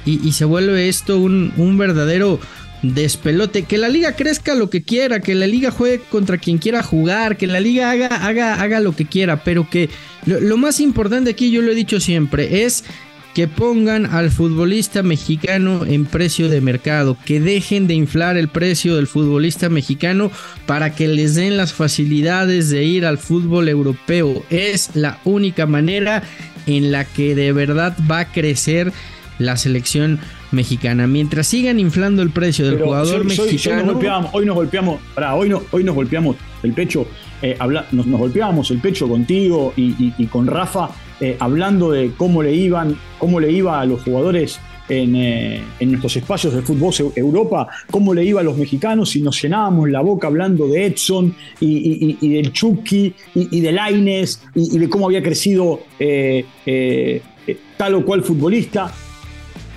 [0.05, 2.41] y, se vuelve esto un, un verdadero
[2.83, 3.65] despelote.
[3.65, 7.37] Que la liga crezca lo que quiera, que la liga juegue contra quien quiera jugar,
[7.37, 9.91] que la liga haga, haga, haga lo que quiera, pero que
[10.27, 12.85] lo más importante aquí, yo lo he dicho siempre, es
[13.35, 18.97] que pongan al futbolista mexicano en precio de mercado, que dejen de inflar el precio
[18.97, 20.31] del futbolista mexicano
[20.67, 24.43] para que les den las facilidades de ir al fútbol europeo.
[24.51, 26.23] Es la única manera
[26.67, 28.93] en la que de verdad va a crecer
[29.39, 30.19] la selección
[30.51, 31.07] mexicana.
[31.07, 35.01] Mientras sigan inflando el precio del Pero jugador hoy mexicano, nos golpeamos, hoy nos golpeamos,
[35.15, 37.07] pará, hoy, no- hoy nos golpeamos el pecho,
[37.43, 41.91] eh, habla- nos, nos golpeábamos el pecho contigo y, y- y con Rafa, eh, hablando
[41.91, 46.53] de cómo le iban, cómo le iba a los jugadores en, eh, en nuestros espacios
[46.53, 50.27] de fútbol Eu- Europa, cómo le iba a los mexicanos y nos llenábamos la boca
[50.27, 54.89] hablando de Edson y, y- y- y del Chucky y, y del Aines y, de
[54.89, 58.93] cómo había crecido eh, eh, eh, tal o cual futbolista.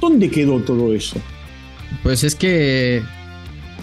[0.02, 1.18] ¿Dónde quedó todo eso?
[2.02, 3.02] pues es que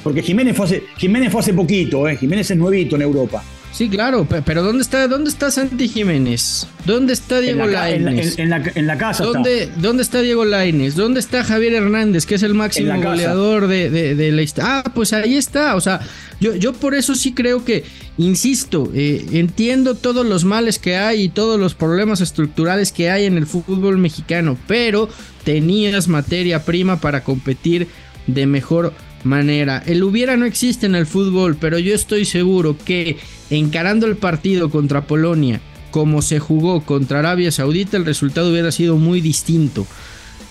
[0.03, 2.05] Porque Jiménez fue hace, Jiménez fue hace poquito.
[2.19, 3.43] Jiménez es nuevito en Europa.
[3.73, 6.67] Sí, claro, pe- pero ¿dónde está, dónde está Santi Jiménez?
[6.87, 8.39] ¿Dónde está Diego en la- Lainez?
[8.39, 9.33] en- en la- en la casa está.
[9.39, 10.95] ¿Dónde, ¿Dónde está Diego Laines?
[10.97, 14.79] ¿Dónde está Javier Hernández, que es el máximo goleador de, de- de la historia?
[14.79, 15.77] Ah, pues ahí está.
[15.77, 16.01] O sea,
[16.41, 17.85] yo, yo por eso sí creo que,
[18.19, 23.25] insisto, eh, entiendo todos los males que hay y todos los problemas estructurales que hay
[23.27, 25.09] en el fútbol mexicano, pero
[25.45, 27.89] tenías materia prima para competir
[28.27, 28.93] de mejor
[29.25, 29.83] manera.
[29.87, 33.17] El hubiera no existe en el fútbol, pero yo estoy seguro que
[33.51, 35.61] encarando el partido contra Polonia,
[35.91, 39.87] como se jugó contra Arabia Saudita, el resultado hubiera sido muy distinto.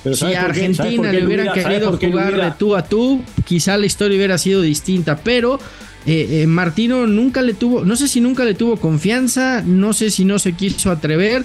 [0.04, 3.22] Pero si ¿sabes a Argentina le hubieran hubiera- ¿sabes querido jugar de tú a tú,
[3.46, 5.60] quizá la historia hubiera sido distinta, pero
[6.06, 10.10] eh, eh, Martino nunca le tuvo, no sé si nunca le tuvo confianza, no sé
[10.10, 11.44] si no se quiso atrever,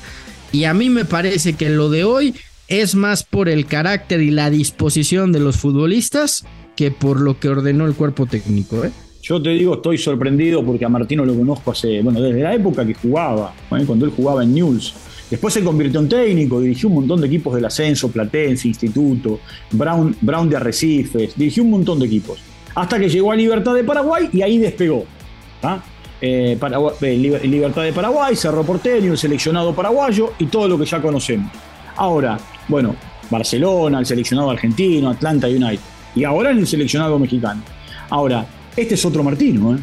[0.52, 2.34] y a mí me parece que lo de hoy
[2.68, 6.44] es más por el carácter y la disposición de los futbolistas
[6.76, 8.84] que por lo que ordenó el cuerpo técnico.
[8.84, 8.90] ¿eh?
[9.22, 12.84] Yo te digo, estoy sorprendido porque a Martino lo conozco hace, bueno, desde la época
[12.86, 13.84] que jugaba, ¿eh?
[13.86, 14.94] cuando él jugaba en News.
[15.30, 19.40] Después se convirtió en técnico, dirigió un montón de equipos del ascenso, Platense, Instituto,
[19.72, 22.38] Brown, Brown de Arrecifes, dirigió un montón de equipos.
[22.74, 25.04] Hasta que llegó a Libertad de Paraguay y ahí despegó.
[25.62, 25.82] ¿ah?
[26.20, 30.84] Eh, eh, Liber- Libertad de Paraguay, Cerro Porteño, el seleccionado paraguayo y todo lo que
[30.84, 31.50] ya conocemos.
[31.96, 32.94] Ahora, bueno,
[33.30, 35.80] Barcelona, el seleccionado argentino, Atlanta United.
[36.14, 37.62] Y ahora en el seleccionado mexicano.
[38.10, 38.46] Ahora,
[38.76, 39.78] este es otro Martino, ¿eh?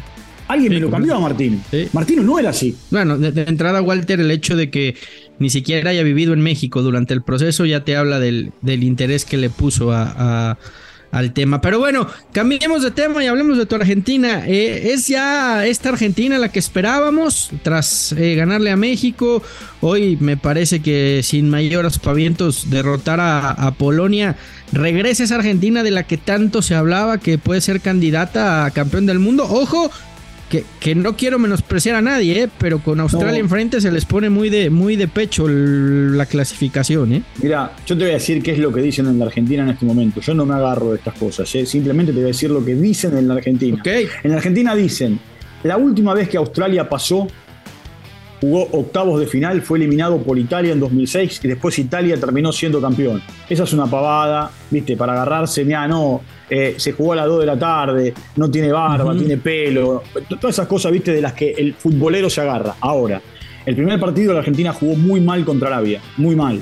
[0.48, 1.58] Alguien me lo cambió a Martino.
[1.92, 2.76] Martino no era así.
[2.90, 4.96] Bueno, de, de entrada, Walter, el hecho de que
[5.38, 9.24] ni siquiera haya vivido en México durante el proceso ya te habla del, del interés
[9.24, 10.12] que le puso a,
[10.50, 10.58] a-
[11.10, 11.60] al tema.
[11.60, 14.46] Pero bueno, cambiemos de tema y hablemos de tu Argentina.
[14.46, 19.42] Eh, es ya esta Argentina la que esperábamos tras eh, ganarle a México.
[19.80, 24.36] Hoy me parece que sin mayores pavientos derrotar a, a Polonia.
[24.72, 29.06] Regresa esa Argentina de la que tanto se hablaba que puede ser candidata a campeón
[29.06, 29.44] del mundo.
[29.48, 29.90] Ojo,
[30.48, 32.48] que, que no quiero menospreciar a nadie, ¿eh?
[32.58, 33.44] pero con Australia No.
[33.44, 37.12] enfrente se les pone muy de, muy de pecho la clasificación.
[37.14, 37.22] ¿eh?
[37.42, 39.70] Mira, yo te voy a decir qué es lo que dicen en la Argentina en
[39.70, 40.20] este momento.
[40.20, 41.64] Yo no me agarro de estas cosas, ¿eh?
[41.66, 43.82] simplemente te voy a decir lo que dicen en la Argentina.
[44.22, 45.18] En la Argentina dicen,
[45.64, 47.28] la última vez que Australia pasó,
[48.42, 52.80] jugó octavos de final, fue eliminado por Italia en 2006 y después Italia terminó siendo
[52.80, 53.22] campeón.
[53.48, 56.20] Esa es una pavada, viste, para agarrarse, mira, no,
[56.50, 59.18] eh, se jugó a las 2 de la tarde, no tiene barba, Ujú.
[59.20, 60.02] tiene pelo,
[60.40, 62.74] todas esas cosas, viste, de las que el futbolero se agarra.
[62.80, 63.22] Ahora,
[63.64, 66.60] el primer partido la Argentina jugó muy mal contra Arabia, muy mal,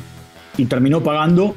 [0.59, 1.57] y terminó pagando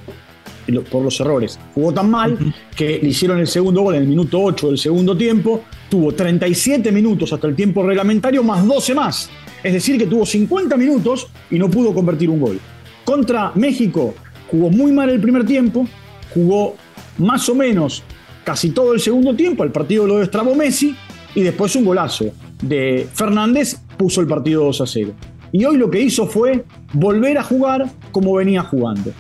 [0.90, 1.60] por los errores.
[1.76, 2.38] Jugó tan mal
[2.74, 6.90] que le hicieron el segundo gol en el minuto 8 del segundo tiempo, tuvo 37
[6.94, 9.30] minutos hasta el tiempo reglamentario más 12 más.
[9.64, 12.60] Es decir, que tuvo 50 minutos y no pudo convertir un gol.
[13.06, 14.14] Contra México
[14.52, 15.88] jugó muy mal el primer tiempo,
[16.34, 16.76] jugó
[17.18, 18.04] más o menos
[18.44, 20.96] casi todo el segundo tiempo, el partido lo destrabó Messi
[21.34, 22.26] y después un golazo
[22.62, 25.14] de Fernández puso el partido 2 a 0.
[25.52, 29.12] Y hoy lo que hizo fue volver a jugar como venía jugando.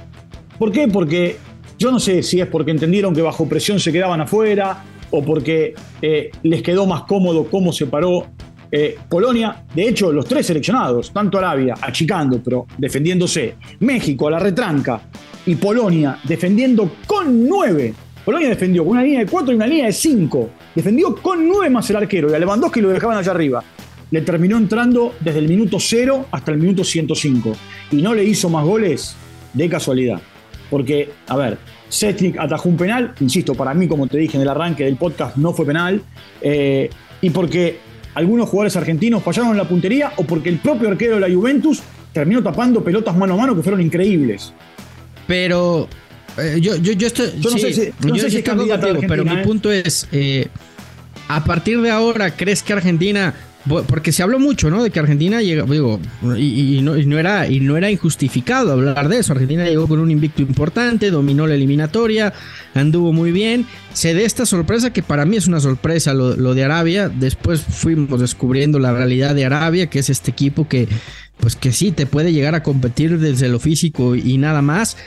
[0.57, 0.87] ¿Por qué?
[0.87, 1.37] Porque
[1.77, 5.75] yo no sé si es porque entendieron que bajo presión se quedaban afuera o porque
[6.01, 8.27] eh, les quedó más cómodo cómo se paró
[8.75, 9.63] eh, Polonia.
[9.71, 14.99] De hecho, los tres seleccionados, tanto Arabia achicando pero defendiéndose, México a la retranca
[15.45, 17.93] y Polonia defendiendo con nueve.
[18.25, 20.49] Polonia defendió con una línea de cuatro y una línea de cinco.
[20.73, 23.63] Defendió con nueve más el arquero y a Lewandowski lo dejaban allá arriba.
[24.09, 27.55] Le terminó entrando desde el minuto cero hasta el minuto 105
[27.91, 29.15] y no le hizo más goles
[29.53, 30.19] de casualidad.
[30.71, 31.59] Porque, a ver,
[31.89, 35.35] Setnik atajó un penal, insisto, para mí, como te dije en el arranque del podcast,
[35.37, 36.01] no fue penal,
[36.41, 36.89] eh,
[37.21, 41.21] y porque algunos jugadores argentinos fallaron en la puntería o porque el propio arquero de
[41.27, 41.81] la Juventus
[42.13, 44.53] terminó tapando pelotas mano a mano que fueron increíbles.
[45.27, 45.87] Pero
[46.37, 47.31] eh, yo, yo, yo estoy.
[47.39, 49.43] Yo no sé si- no yo- sé si es estoy contigo, pero mi ¿eh?
[49.43, 50.47] punto es: eh,
[51.27, 53.33] a partir de ahora, ¿crees que Argentina.?
[53.87, 54.83] Porque se habló mucho, ¿no?
[54.83, 55.99] De que Argentina llega, digo,
[56.37, 59.31] y, no, y no era, y no era injustificado hablar de eso.
[59.31, 62.33] Argentina llegó con un invicto importante, dominó la eliminatoria,
[62.73, 63.65] anduvo muy bien.
[63.93, 67.09] Se dé esta sorpresa que para mí es una sorpresa lo de Arabia.
[67.09, 70.89] Después fuimos descubriendo la realidad de Arabia, que es este equipo que,
[71.39, 74.97] pues que sí, te puede llegar a competir desde lo físico y nada más.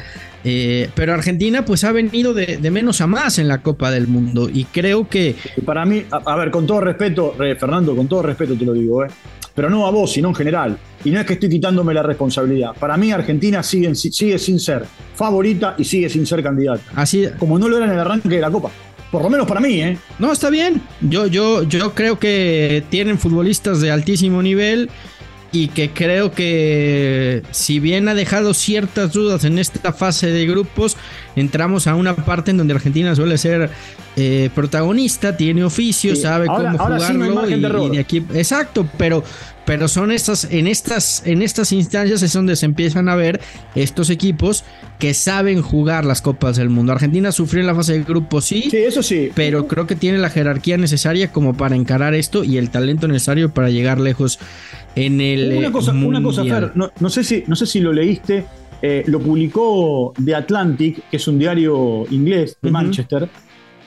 [0.44, 4.06] Eh, pero Argentina pues ha venido de, de menos a más en la Copa del
[4.06, 5.34] Mundo y creo que...
[5.64, 8.72] Para mí, a, a ver, con todo respeto, eh, Fernando, con todo respeto te lo
[8.72, 9.08] digo, ¿eh?
[9.56, 10.78] pero no a vos, sino en general.
[11.02, 12.72] Y no es que estoy quitándome la responsabilidad.
[12.78, 16.82] Para mí, Argentina sigue, sigue sin ser favorita y sigue sin ser candidata.
[16.94, 18.70] Así, Como no lo era en el arranque de la Copa.
[19.10, 19.96] Por lo menos para mí, ¿eh?
[20.18, 20.82] No, está bien.
[21.00, 24.90] Yo, yo, yo creo que tienen futbolistas de altísimo nivel
[25.62, 30.96] y que creo que si bien ha dejado ciertas dudas en esta fase de grupos,
[31.34, 33.70] entramos a una parte en donde Argentina suele ser
[34.16, 37.98] eh, protagonista, tiene oficio, Sí, sabe ahora- cómo ahora sí no jugarlo y, y de
[38.00, 39.24] aquí, exacto, pero
[39.64, 43.40] pero son estas en estas en estas instancias es donde se empiezan a ver
[43.74, 44.62] estos equipos
[45.00, 46.92] que saben jugar las copas del mundo.
[46.92, 49.30] Argentina sufrió en la fase de grupos, sí, Sí, eso sí.
[49.34, 53.52] pero creo que tiene la jerarquía necesaria como para encarar esto y el talento necesario
[53.52, 54.38] para llegar lejos
[54.96, 56.42] en el Una eh, cosa, una cosa.
[56.44, 58.46] Fer, no, no sé si, no sé si lo leíste,
[58.80, 62.70] eh, lo publicó The Atlantic, que es un diario inglés de.
[62.70, 63.28] Manchester,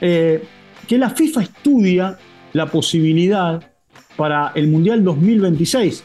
[0.00, 0.42] eh,
[0.86, 2.18] que la FIFA estudia
[2.52, 3.60] la posibilidad
[4.16, 6.04] para el Mundial 2026,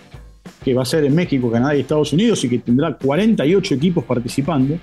[0.64, 4.04] que va a ser en México, Canadá y Estados Unidos y que tendrá 48 equipos
[4.04, 4.78] participando,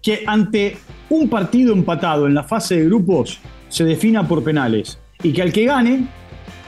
[0.00, 0.76] que ante
[1.10, 5.52] un partido empatado en la fase de grupos se defina por penales y que al
[5.52, 6.06] que gane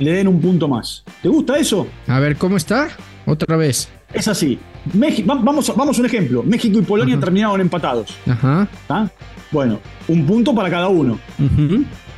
[0.01, 1.05] le den un punto más.
[1.23, 1.87] ¿Te gusta eso?
[2.09, 2.89] A ver, ¿cómo está?
[3.27, 3.89] Otra vez.
[4.13, 4.59] Es así.
[4.93, 6.43] México, vamos, a- vamos a un ejemplo.
[6.43, 7.25] México y Polonia Ajá.
[7.25, 8.15] terminaron empatados.
[8.27, 8.67] Ajá.
[8.89, 9.11] ¿tá?
[9.53, 9.79] Bueno,
[10.09, 11.19] un punto para cada uno.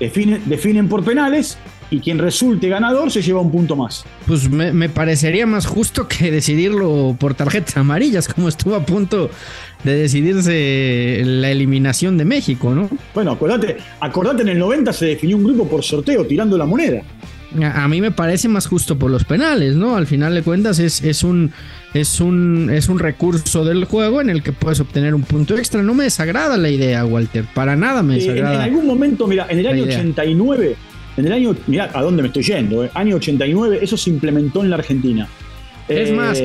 [0.00, 1.58] Definen, definen por penales
[1.90, 4.04] y quien resulte ganador se lleva un punto más.
[4.26, 9.30] Pues me, me, parecería más justo que decidirlo por tarjetas amarillas, como estuvo a punto
[9.84, 12.88] de decidirse la eliminación de México, ¿no?
[13.14, 17.02] Bueno, acordate, acordate en el 90 se definió un grupo por sorteo tirando la moneda.
[17.62, 19.96] A, mí me parece más justo por los penales, ¿no?
[19.96, 21.52] Al final de cuentas es, es un
[21.94, 25.82] es un, es un recurso del juego en el que puedes obtener un punto extra.
[25.82, 27.44] No me desagrada la idea, Walter.
[27.54, 28.52] Para nada me desagrada.
[28.52, 30.76] Eh, en, en, algún momento, mira, en el año 89,
[31.16, 34.62] en el año, mira a dónde me estoy yendo, eh, año 89, eso se implementó
[34.62, 35.28] en la Argentina.
[35.88, 36.38] Es eh, más,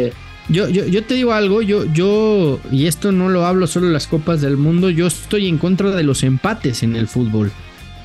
[0.50, 3.94] yo, yo, yo, te digo algo, yo, yo, y esto no lo hablo solo en
[3.94, 7.52] las Copas del Mundo, yo estoy en contra de los empates en el fútbol.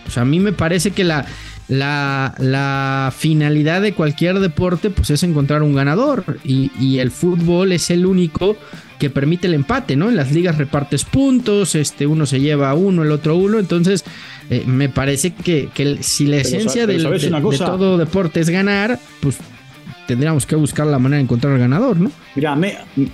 [0.07, 1.25] O sea, a mí me parece que la,
[1.69, 7.73] la, la, finalidad de cualquier deporte pues es encontrar un ganador y, y, el fútbol
[7.73, 8.57] es el único
[8.99, 10.09] que permite el empate, ¿no?
[10.09, 14.05] En las ligas repartes puntos, este, uno se lleva uno, el otro uno, entonces
[14.51, 18.41] eh, me parece que, que, si la esencia pero, pero del, de, de, todo deporte
[18.41, 19.39] es ganar, pues
[20.07, 22.13] tendríamos que buscar la manera de encontrar al ganador, ¿no?
[22.35, 22.57] Mira,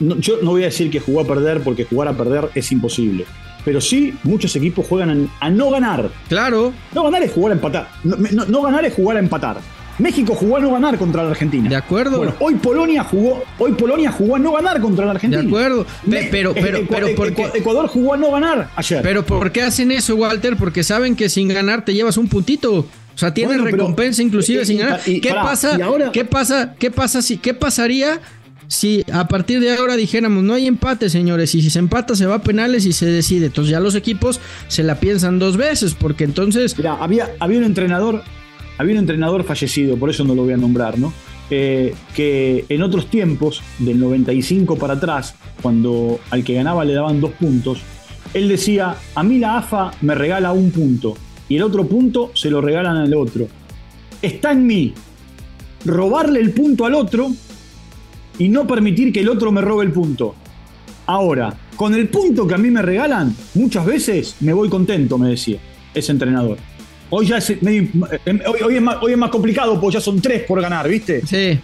[0.01, 2.73] no, yo no voy a decir que jugó a perder porque jugar a perder es
[2.73, 3.25] imposible
[3.69, 6.11] pero sí muchos equipos juegan a, a, no ganar.
[6.31, 6.73] Claro.
[6.95, 7.89] No ganar es jugar a empatar.
[8.03, 9.59] No, no, no, ganar es jugar a empatar.
[9.99, 11.69] México jugó a no ganar contra la Argentina.
[11.69, 12.17] De acuerdo.
[12.17, 15.43] Bueno, hoy Polonia jugó, hoy Polonia jugó a no ganar contra la Argentina.
[15.43, 15.85] De acuerdo.
[16.09, 17.51] Pero, pero, pero, ¿por qué?
[17.53, 19.03] Ecuador jugó a no ganar ayer.
[19.03, 20.57] Pero ¿por qué hacen eso, Walter?
[20.57, 22.73] Porque saben que sin ganar te llevas un puntito.
[23.19, 25.01] O sea, tienen bueno, recompensa inclusive y, sin ganar.
[25.05, 26.75] Y, ¿Qué, pará, pasa, ahora, ¿Qué pasa?
[26.79, 28.21] ¿Qué pasa si qué pasaría
[28.69, 32.27] si a partir de ahora dijéramos no hay empate, señores, y si se empata se
[32.27, 35.95] va a penales y se decide, entonces ya los equipos se la piensan dos veces,
[35.95, 36.77] porque entonces.
[36.77, 38.23] Mira, había, había un entrenador,
[38.77, 41.13] había un entrenador fallecido, por eso no lo voy a nombrar, ¿no?
[41.51, 47.21] Eh, que en otros tiempos, del 95 para atrás, cuando al que ganaba le daban
[47.21, 47.81] dos puntos,
[48.35, 51.17] él decía: A mí la AFA me regala un punto
[51.49, 53.49] y el otro punto se lo regalan al otro.
[54.21, 54.93] Está en mí
[55.87, 57.33] robarle el punto al otro
[58.39, 60.35] y no permitir que el otro me robe el punto.
[61.07, 65.31] Ahora, con el punto que a mí me regalan, muchas veces me voy contento, me
[65.31, 65.59] decía
[65.95, 66.59] ese entrenador.
[67.11, 67.89] Hoy ya es, medio,
[68.47, 71.23] hoy, hoy, es más, complicado porque ya son tres por ganar, ¿viste?
[71.27, 71.59] Sí.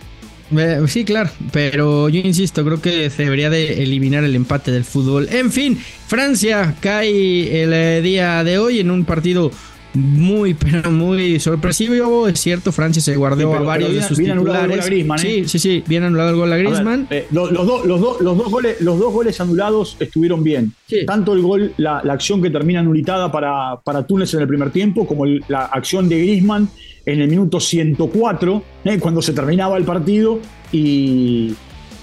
[0.86, 5.26] Sí, claro, pero yo insisto, creo que se debería de eliminar el empate del fútbol.
[5.30, 9.50] En fin, Francia cae el día de hoy en un partido
[9.94, 12.28] muy, pero muy sorpresivo.
[12.28, 14.86] Es cierto, Francia se guardó sí, pero, a varios bien, de sus bien titulares.
[14.86, 15.22] Griezmann, ¿eh?
[15.22, 17.06] Sí, sí, sí, bien anulado el gol a Griezmann.
[17.06, 19.96] A ver, eh, los, los, do, los, do, los, dos goles, los dos goles anulados
[20.00, 20.72] estuvieron bien.
[20.86, 21.06] Sí.
[21.06, 24.70] Tanto el gol, la, la, acción que termina anulitada para, para Túnez en el primer
[24.70, 26.68] tiempo, como el, la acción de Griezmann
[27.06, 30.40] en el minuto 104, eh, cuando se terminaba el partido
[30.72, 31.54] y,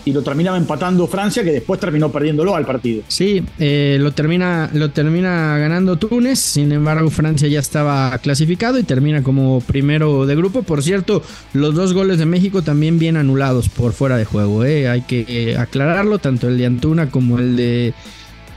[0.06, 3.04] y lo terminaba empatando Francia, que después terminó perdiéndolo al partido.
[3.08, 8.84] Sí, eh, lo, termina, lo termina ganando Túnez, sin embargo Francia ya estaba clasificado y
[8.84, 10.64] termina como primero de grupo.
[10.64, 11.22] Por cierto,
[11.54, 14.90] los dos goles de México también bien anulados por fuera de juego, eh.
[14.90, 17.94] hay que eh, aclararlo, tanto el de Antuna como el de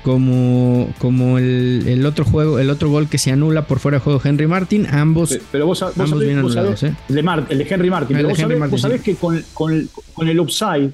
[0.05, 4.05] como, como el, el, otro juego, el otro gol que se anula por fuera de
[4.05, 6.81] juego Henry Martin, ambos, pero vos, vos ambos sabés, bien vos anulados.
[6.81, 6.99] Sabés, ¿eh?
[7.09, 8.81] el, de Mar, el, de Henry Martin, el pero de vos, Henry sabés, Martin, vos
[8.83, 9.05] sabés sí.
[9.05, 10.93] que con, con, con el offside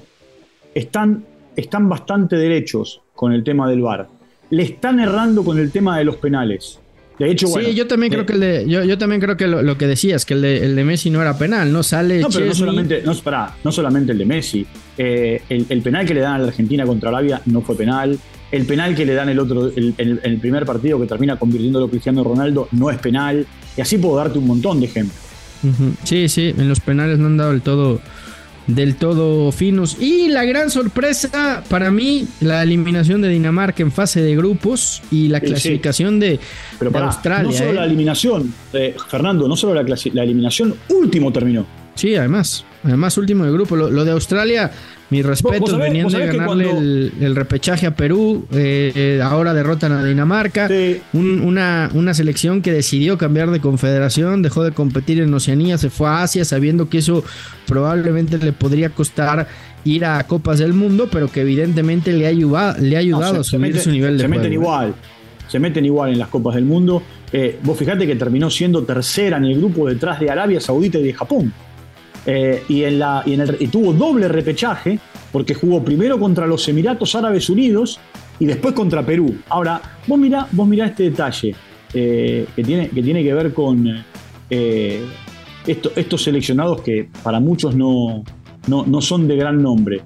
[0.73, 4.07] están, están bastante derechos con el tema del VAR.
[4.49, 6.79] Le están errando con el tema de los penales.
[7.19, 9.61] De hecho, sí, yo también creo que el de, yo, yo también creo que lo,
[9.61, 12.19] lo, que decías, que el de, el de Messi no era penal, no sale.
[12.19, 14.65] No, pero no solamente, no, pará, no solamente el de Messi.
[14.97, 18.17] Eh, el, el, penal que le dan a la Argentina contra Arabia no fue penal.
[18.51, 21.89] El penal que le dan el otro, el, el, el primer partido que termina convirtiéndolo
[21.89, 23.45] Cristiano Ronaldo no es penal.
[23.77, 25.19] Y así puedo darte un montón de ejemplos.
[25.63, 25.95] Uh -huh.
[26.03, 28.01] Sí, sí, en los penales no han dado el todo
[28.67, 29.97] del todo finos.
[29.99, 35.27] Y la gran sorpresa para mí, la eliminación de Dinamarca en fase de grupos y
[35.27, 36.19] la clasificación sí.
[36.19, 36.39] de,
[36.79, 37.51] Pero para, de, Australia.
[37.51, 37.73] No solo ¿eh?
[37.73, 41.80] la eliminación, eh, Fernando, no solo la, la, eliminación, último terminó.
[42.01, 43.75] Sí, además, además último de grupo.
[43.75, 44.71] Lo, lo de Australia,
[45.11, 46.81] mis respetos, venían de ganarle cuando...
[46.81, 50.99] el, el, repechaje a Perú, eh, eh, ahora derrotan a Dinamarca, sí.
[51.13, 55.91] Un, una, una selección que decidió cambiar de confederación, dejó de competir en Oceanía, se
[55.91, 57.23] fue a Asia sabiendo que eso
[57.67, 59.47] probablemente le podría costar
[59.83, 63.43] ir a Copas del Mundo, pero que evidentemente le ha ayudado, le ha ayudado no,
[63.43, 64.41] se, a subir su nivel de se juego.
[64.41, 64.95] meten igual,
[65.47, 67.03] se meten igual en las Copas del Mundo.
[67.31, 71.03] Eh, vos fijate que terminó siendo tercera en el grupo detrás de Arabia Saudita y
[71.03, 71.53] de Japón.
[72.25, 74.99] Eh, y, en la, y, en el, tuvo doble repechaje
[75.31, 77.99] porque jugó primero contra los Emiratos Árabes Unidos
[78.39, 79.37] y después contra Perú.
[79.49, 81.55] Ahora, vos mirá, vos este detalle
[81.93, 84.03] eh, que, tiene, que tiene que ver con
[84.49, 85.01] eh,
[85.65, 88.23] esto, estos seleccionados que para muchos no,
[88.67, 90.01] no, no son de gran nombre.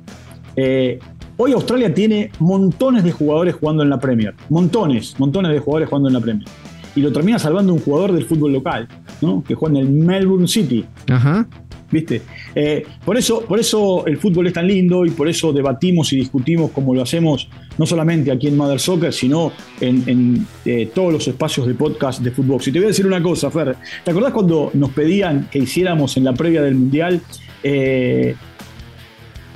[1.37, 4.33] Hoy Australia tiene montones de jugadores jugando en la Premier.
[4.47, 6.47] Montones, montones de jugadores jugando en la Premier.
[6.95, 8.87] Y lo termina salvando un jugador del fútbol local.
[9.21, 9.43] ¿no?
[9.43, 10.85] que juega en el Melbourne City.
[11.09, 11.47] Ajá.
[11.95, 12.23] ¿Viste?
[12.53, 16.17] Eh, por, eso, por eso el fútbol es tan lindo y por eso debatimos y
[16.17, 21.25] discutimos como lo hacemos no solamente aquí en Mother Soccer, sino en, eh, todos los
[21.25, 22.59] espacios de podcast de fútbol.
[22.65, 23.77] Y te voy a decir una cosa, Fer.
[24.03, 27.21] ¿Te acordás cuando nos pedían que hiciéramos en la previa del Mundial
[27.63, 28.35] eh,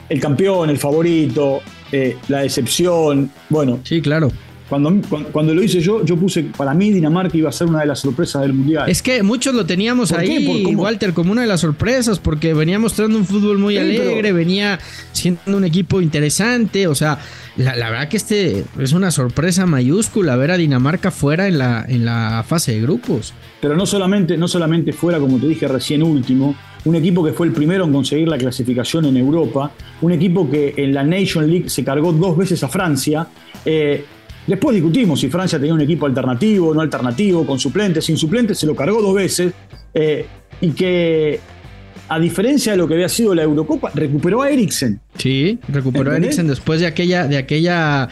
[0.08, 1.60] el campeón, el favorito,
[2.30, 3.30] la decepción?
[3.50, 3.82] Bueno.
[3.84, 4.32] Sí, claro.
[4.70, 5.02] Cuando,
[5.32, 8.00] cuando, lo hice yo, yo puse, para mí Dinamarca iba a ser una de las
[8.00, 8.88] sorpresas del Mundial.
[8.88, 10.46] Es que muchos lo teníamos ahí,
[10.76, 14.36] Walter, como una de las sorpresas, porque venía mostrando un fútbol muy sí, alegre, pero...
[14.36, 14.80] venía
[15.12, 17.18] siendo un equipo interesante, o sea,
[17.58, 21.84] la, la, verdad que este es una sorpresa mayúscula ver a Dinamarca fuera en la,
[21.88, 23.34] en la fase de grupos.
[23.62, 26.56] Pero no solamente, no solamente fuera, como te dije recién último,
[26.86, 30.74] un equipo que fue el primero en conseguir la clasificación en Europa, un equipo que
[30.78, 33.28] en la Nation League se cargó dos veces a Francia,
[33.66, 34.06] eh,
[34.50, 38.66] Después discutimos si Francia tenía un equipo alternativo, no alternativo, con suplentes, sin suplentes, se
[38.66, 39.54] lo cargó dos veces.
[39.94, 40.26] Eh,
[40.60, 41.40] y que,
[42.10, 45.00] a diferencia de lo que había sido la Eurocopa, recuperó a Eriksen.
[45.18, 46.30] Sí, recuperó ¿Entendés?
[46.30, 47.28] a Eriksen después de aquella.
[47.28, 48.10] De aquella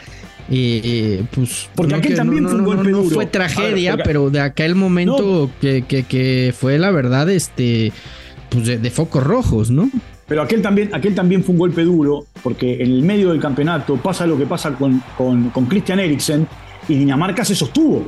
[0.50, 3.10] eh, pues, porque no aquel que, también no, fue un no, golpe duro.
[3.10, 7.28] fue tragedia, A ver, porque- pero de aquel momento que, que, que fue la verdad,
[7.28, 7.92] este,
[8.48, 9.90] pues de, de focos rojos, ¿no?
[10.28, 13.96] Pero aquel también, aquel también fue un golpe duro, porque en el medio del campeonato
[13.96, 16.46] pasa lo que pasa con, con, con Christian Eriksen
[16.86, 18.06] y Dinamarca se sostuvo.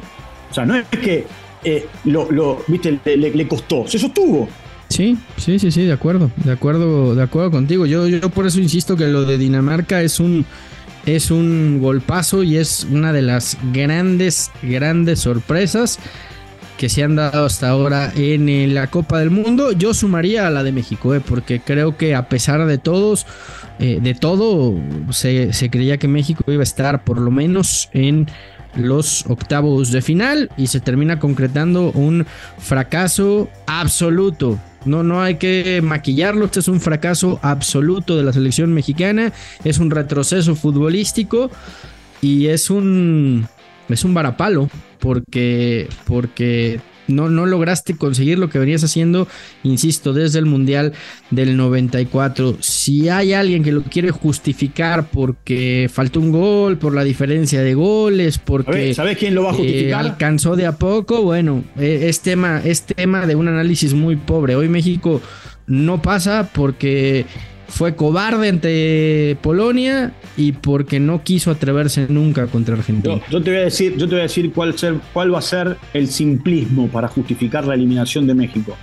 [0.51, 1.25] O sea, no es que
[1.65, 4.49] eh, lo, viste, le, le- le costó, se sostuvo.
[4.89, 7.87] Sí, sí, sí, sí, de acuerdo, de acuerdo, de acuerdo contigo.
[7.87, 10.45] Yo, yo por eso insisto que lo de Dinamarca es un,
[11.07, 15.99] es un golpazo y es una de las grandes, grandes sorpresas
[16.81, 19.73] que se han dado hasta ahora en eh, la Copa del Mundo.
[19.73, 23.27] Yo sumaría a la de México, eh, porque creo que a pesar de todos,
[23.79, 28.29] eh, de todo, se, se creía que México iba a estar por lo menos en
[28.77, 32.25] los octavos de final y se termina concretando un
[32.57, 34.59] fracaso absoluto.
[34.87, 39.77] No, no hay que maquillarlo, este es un fracaso absoluto de la selección mexicana, es
[39.77, 41.51] un retroceso futbolístico
[42.23, 43.47] y es un
[43.95, 44.69] es un varapalo
[44.99, 46.81] porque porque
[47.11, 49.29] no, no lograste conseguir lo que venías haciendo,
[49.63, 50.93] insisto, desde el Mundial
[51.31, 52.59] del 94.
[52.61, 57.75] Si hay alguien que lo quiere justificar porque faltó un gol, por la diferencia de
[57.75, 60.01] goles, porque ¿Sabes quién lo va a eh, justificar?
[60.01, 64.55] alcanzó de a poco, bueno, eh, es tema, es tema de un análisis muy pobre.
[64.55, 65.21] Hoy México
[65.67, 67.27] no pasa porque
[67.69, 73.17] fue cobarde ante Polonia y porque no quiso atreverse nunca contra Argentina.
[73.17, 75.39] Yo, yo te voy a decir, yo te voy a decir cuál, ser, cuál va
[75.39, 78.77] a ser el simplismo para justificar la eliminación de México.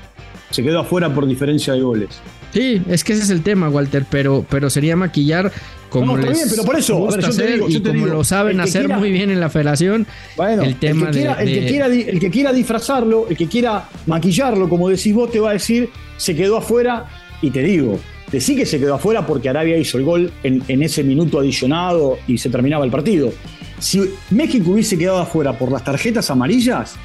[0.52, 2.10] Se quedó afuera por diferencia de goles.
[2.54, 5.52] Sí, es que ese es el tema, Walter, pero, pero sería maquillar
[5.90, 7.90] como No, les bien, pero por eso, ver, gusta yo te digo, yo y te
[7.90, 10.06] como digo, lo saben hacer quiera- muy bien en la federación,
[10.38, 13.28] Bueno, el tema el, que quiera, de, el, que de- quiera, el que quiera disfrazarlo,
[13.30, 17.06] el que quiera maquillarlo, como decís vos, te va a decir, se quedó afuera,
[17.42, 18.00] y te digo,
[18.32, 22.38] decí que se quedó afuera porque Arabia hizo el gol en, ese minuto adicionado y
[22.38, 23.32] se terminaba el partido.
[23.80, 24.02] Si
[24.32, 26.96] México hubiese quedado afuera por las tarjetas amarillas,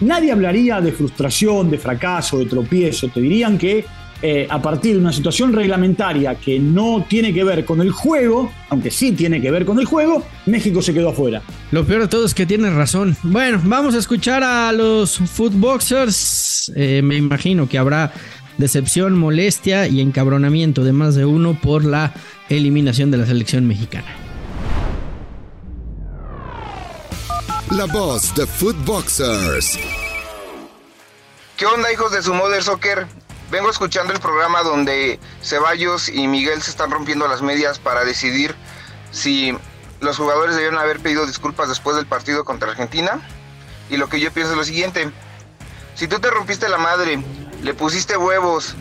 [0.00, 3.08] nadie hablaría de frustración, de fracaso, de tropiezo.
[3.08, 3.84] Te dirían que
[4.20, 8.50] eh, a partir de una situación reglamentaria que no tiene que ver con el juego,
[8.68, 11.40] aunque sí tiene que ver con el juego, México se quedó afuera.
[11.70, 13.16] Lo peor de todo es que tienes razón.
[13.22, 16.72] Bueno, vamos a escuchar a los footboxers.
[16.74, 18.12] Eh, me imagino que habrá
[18.58, 22.12] decepción, molestia y encabronamiento de más de uno por la
[22.48, 24.14] eliminación de la selección mexicana.
[27.70, 29.78] La voz de Footboxers.
[31.56, 33.06] ¿Qué onda, hijos de su Mother Soccer?
[33.50, 38.54] Vengo escuchando el programa donde Ceballos y Miguel se están rompiendo las medias para decidir
[39.10, 39.56] si
[40.00, 43.20] los jugadores debieron haber pedido disculpas después del partido contra Argentina.
[43.90, 45.10] Y lo que yo pienso es lo siguiente.
[45.94, 47.22] Si tú te rompiste la madre,
[47.62, 48.74] le pusiste huevos,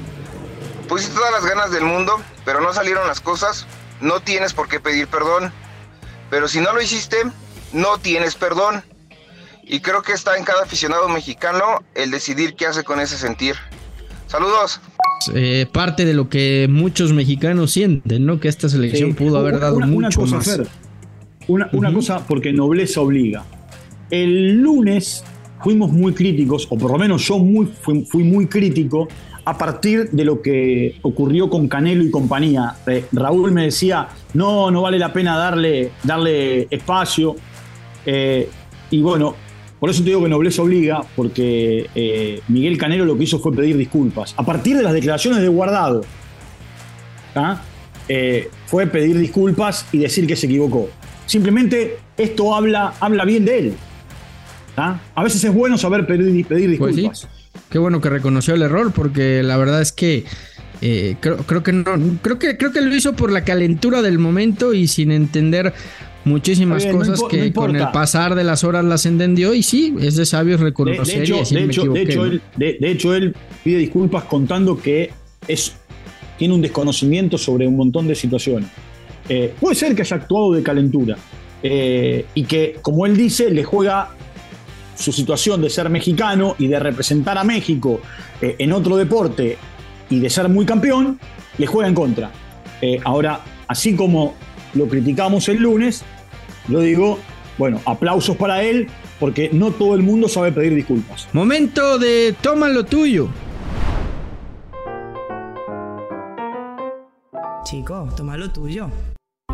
[0.87, 2.13] pusiste todas las ganas del mundo,
[2.45, 3.65] pero no salieron las cosas,
[4.01, 5.51] no tienes por qué pedir perdón.
[6.29, 7.17] Pero si no lo hiciste,
[7.73, 8.83] no tienes perdón.
[9.63, 13.55] Y creo que está en cada aficionado mexicano el decidir qué hace con ese sentir.
[14.27, 14.79] Saludos.
[15.33, 18.39] Eh, parte de lo que muchos mexicanos sienten, ¿no?
[18.39, 20.45] Que esta selección Sí, pudo haber una- dado una, una mucho cosa, más.
[20.45, 20.67] Fer,
[21.47, 23.43] una, una cosa porque nobleza obliga.
[24.09, 25.23] El lunes
[25.61, 29.07] fuimos muy críticos, o por lo menos yo muy, fui, muy crítico
[29.45, 32.75] a partir de lo que ocurrió con Canelo y compañía.
[32.85, 37.35] Eh, Raúl me decía, no, no vale la pena darle, darle espacio.
[38.05, 38.49] Eh,
[38.91, 39.35] y bueno,
[39.79, 43.53] por eso te digo que nobleza obliga, porque eh, Miguel Canelo lo que hizo fue
[43.53, 44.33] pedir disculpas.
[44.37, 46.03] A partir de las declaraciones de Guardado,
[47.35, 47.61] ¿ah?
[48.67, 50.89] Fue pedir disculpas y decir que se equivocó.
[51.25, 53.73] Simplemente esto habla, habla bien de él.
[54.77, 54.99] ¿Ah?
[55.15, 57.01] A veces es bueno saber pedir, pedir Pues sí.
[57.01, 57.27] disculpas.
[57.69, 60.23] qué bueno que reconoció el error, porque la verdad es que
[60.81, 61.85] eh, creo, creo, que no,
[62.21, 65.73] creo que creo que lo hizo por la calentura del momento y sin entender
[66.27, 70.25] muchísimas cosas que con el pasar de las horas las entendió y sí, es de
[70.25, 75.11] sabios reconocer de, hecho, de, hecho, él, pide disculpas contando que
[75.47, 75.73] es,
[76.37, 78.69] tiene un desconocimiento sobre un montón de situaciones.
[79.29, 81.17] Eh, puede ser que haya actuado de calentura
[81.63, 84.11] eh, y que, como él dice, le juega
[84.97, 88.01] su situación de ser mexicano y de representar a México
[88.41, 89.57] eh, en otro deporte
[90.09, 91.19] y de ser muy campeón,
[91.57, 92.31] le juega en contra.
[93.03, 94.35] ahora, así como
[94.73, 96.03] lo criticamos el lunes,
[96.67, 97.19] yo digo,
[97.57, 98.87] bueno, aplausos para él,
[99.19, 101.27] porque no todo el mundo sabe pedir disculpas.
[101.33, 103.29] Momento de toma lo tuyo.
[107.63, 108.89] Chico, toma lo tuyo.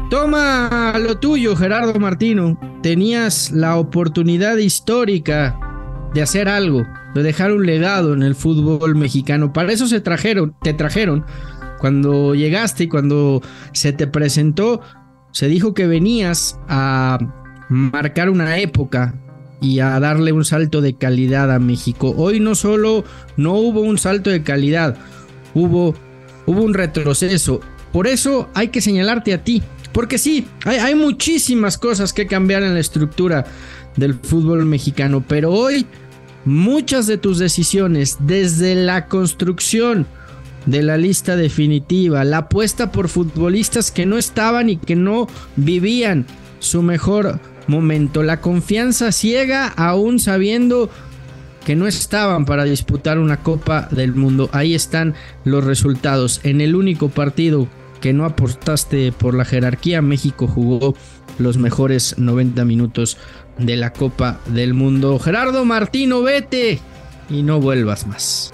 [0.09, 2.59] Toma lo tuyo, Gerardo Martino.
[2.81, 5.57] Tenías la oportunidad histórica
[6.13, 6.83] de hacer algo,
[7.15, 9.53] de dejar un legado en el fútbol mexicano.
[9.53, 11.25] Para eso se trajeron, te trajeron.
[11.79, 13.41] Cuando llegaste y cuando
[13.73, 14.81] se te presentó,
[15.31, 17.17] se dijo que venías a
[17.69, 19.15] marcar una época
[19.59, 22.13] y a darle un salto de calidad a México.
[22.17, 23.03] Hoy no solo
[23.37, 24.97] no hubo un salto de calidad,
[25.53, 25.95] hubo,
[26.45, 27.61] hubo un retroceso.
[27.93, 29.63] Por eso hay que señalarte a ti.
[29.93, 33.45] Porque sí, hay, muchísimas cosas que cambiar en la estructura
[33.95, 35.23] del fútbol mexicano.
[35.25, 35.85] Pero hoy
[36.45, 40.07] muchas de tus decisiones, desde la construcción,
[40.65, 45.27] de la lista definitiva, la apuesta por futbolistas que no estaban y que no
[45.57, 46.25] vivían
[46.59, 50.89] su mejor momento, la confianza ciega aún sabiendo
[51.65, 54.49] que no estaban para disputar una Copa del Mundo.
[54.53, 55.15] Ahí están
[55.45, 56.41] los resultados.
[56.43, 57.67] En el único partido
[58.03, 60.93] que no apostaste por la jerarquía, México jugó
[61.39, 63.17] los mejores 90 minutos
[63.57, 65.17] de la Copa del Mundo.
[65.19, 66.81] Gerardo Martino, vete
[67.29, 68.53] y no vuelvas más.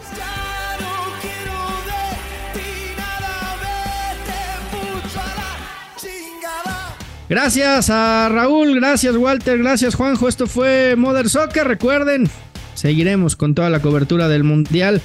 [7.28, 10.30] Gracias a Raúl, gracias Walter, gracias Juanjo.
[10.30, 11.68] Esto fue Mother Soccer.
[11.68, 12.30] Recuerden,
[12.76, 15.02] seguiremos con toda la cobertura del Mundial.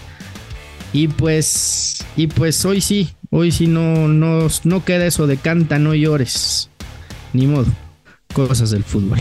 [0.95, 5.81] Y pues, y pues hoy sí, hoy sí no, no, no queda eso de canta,
[5.81, 6.71] no llores.
[7.33, 7.67] Ni modo,
[8.33, 9.19] cosas del fútbol.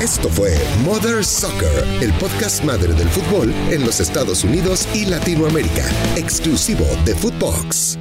[0.00, 5.86] Esto fue Mother Soccer, el podcast madre del fútbol en los Estados Unidos y Latinoamérica,
[6.16, 7.98] exclusivo de Footbox.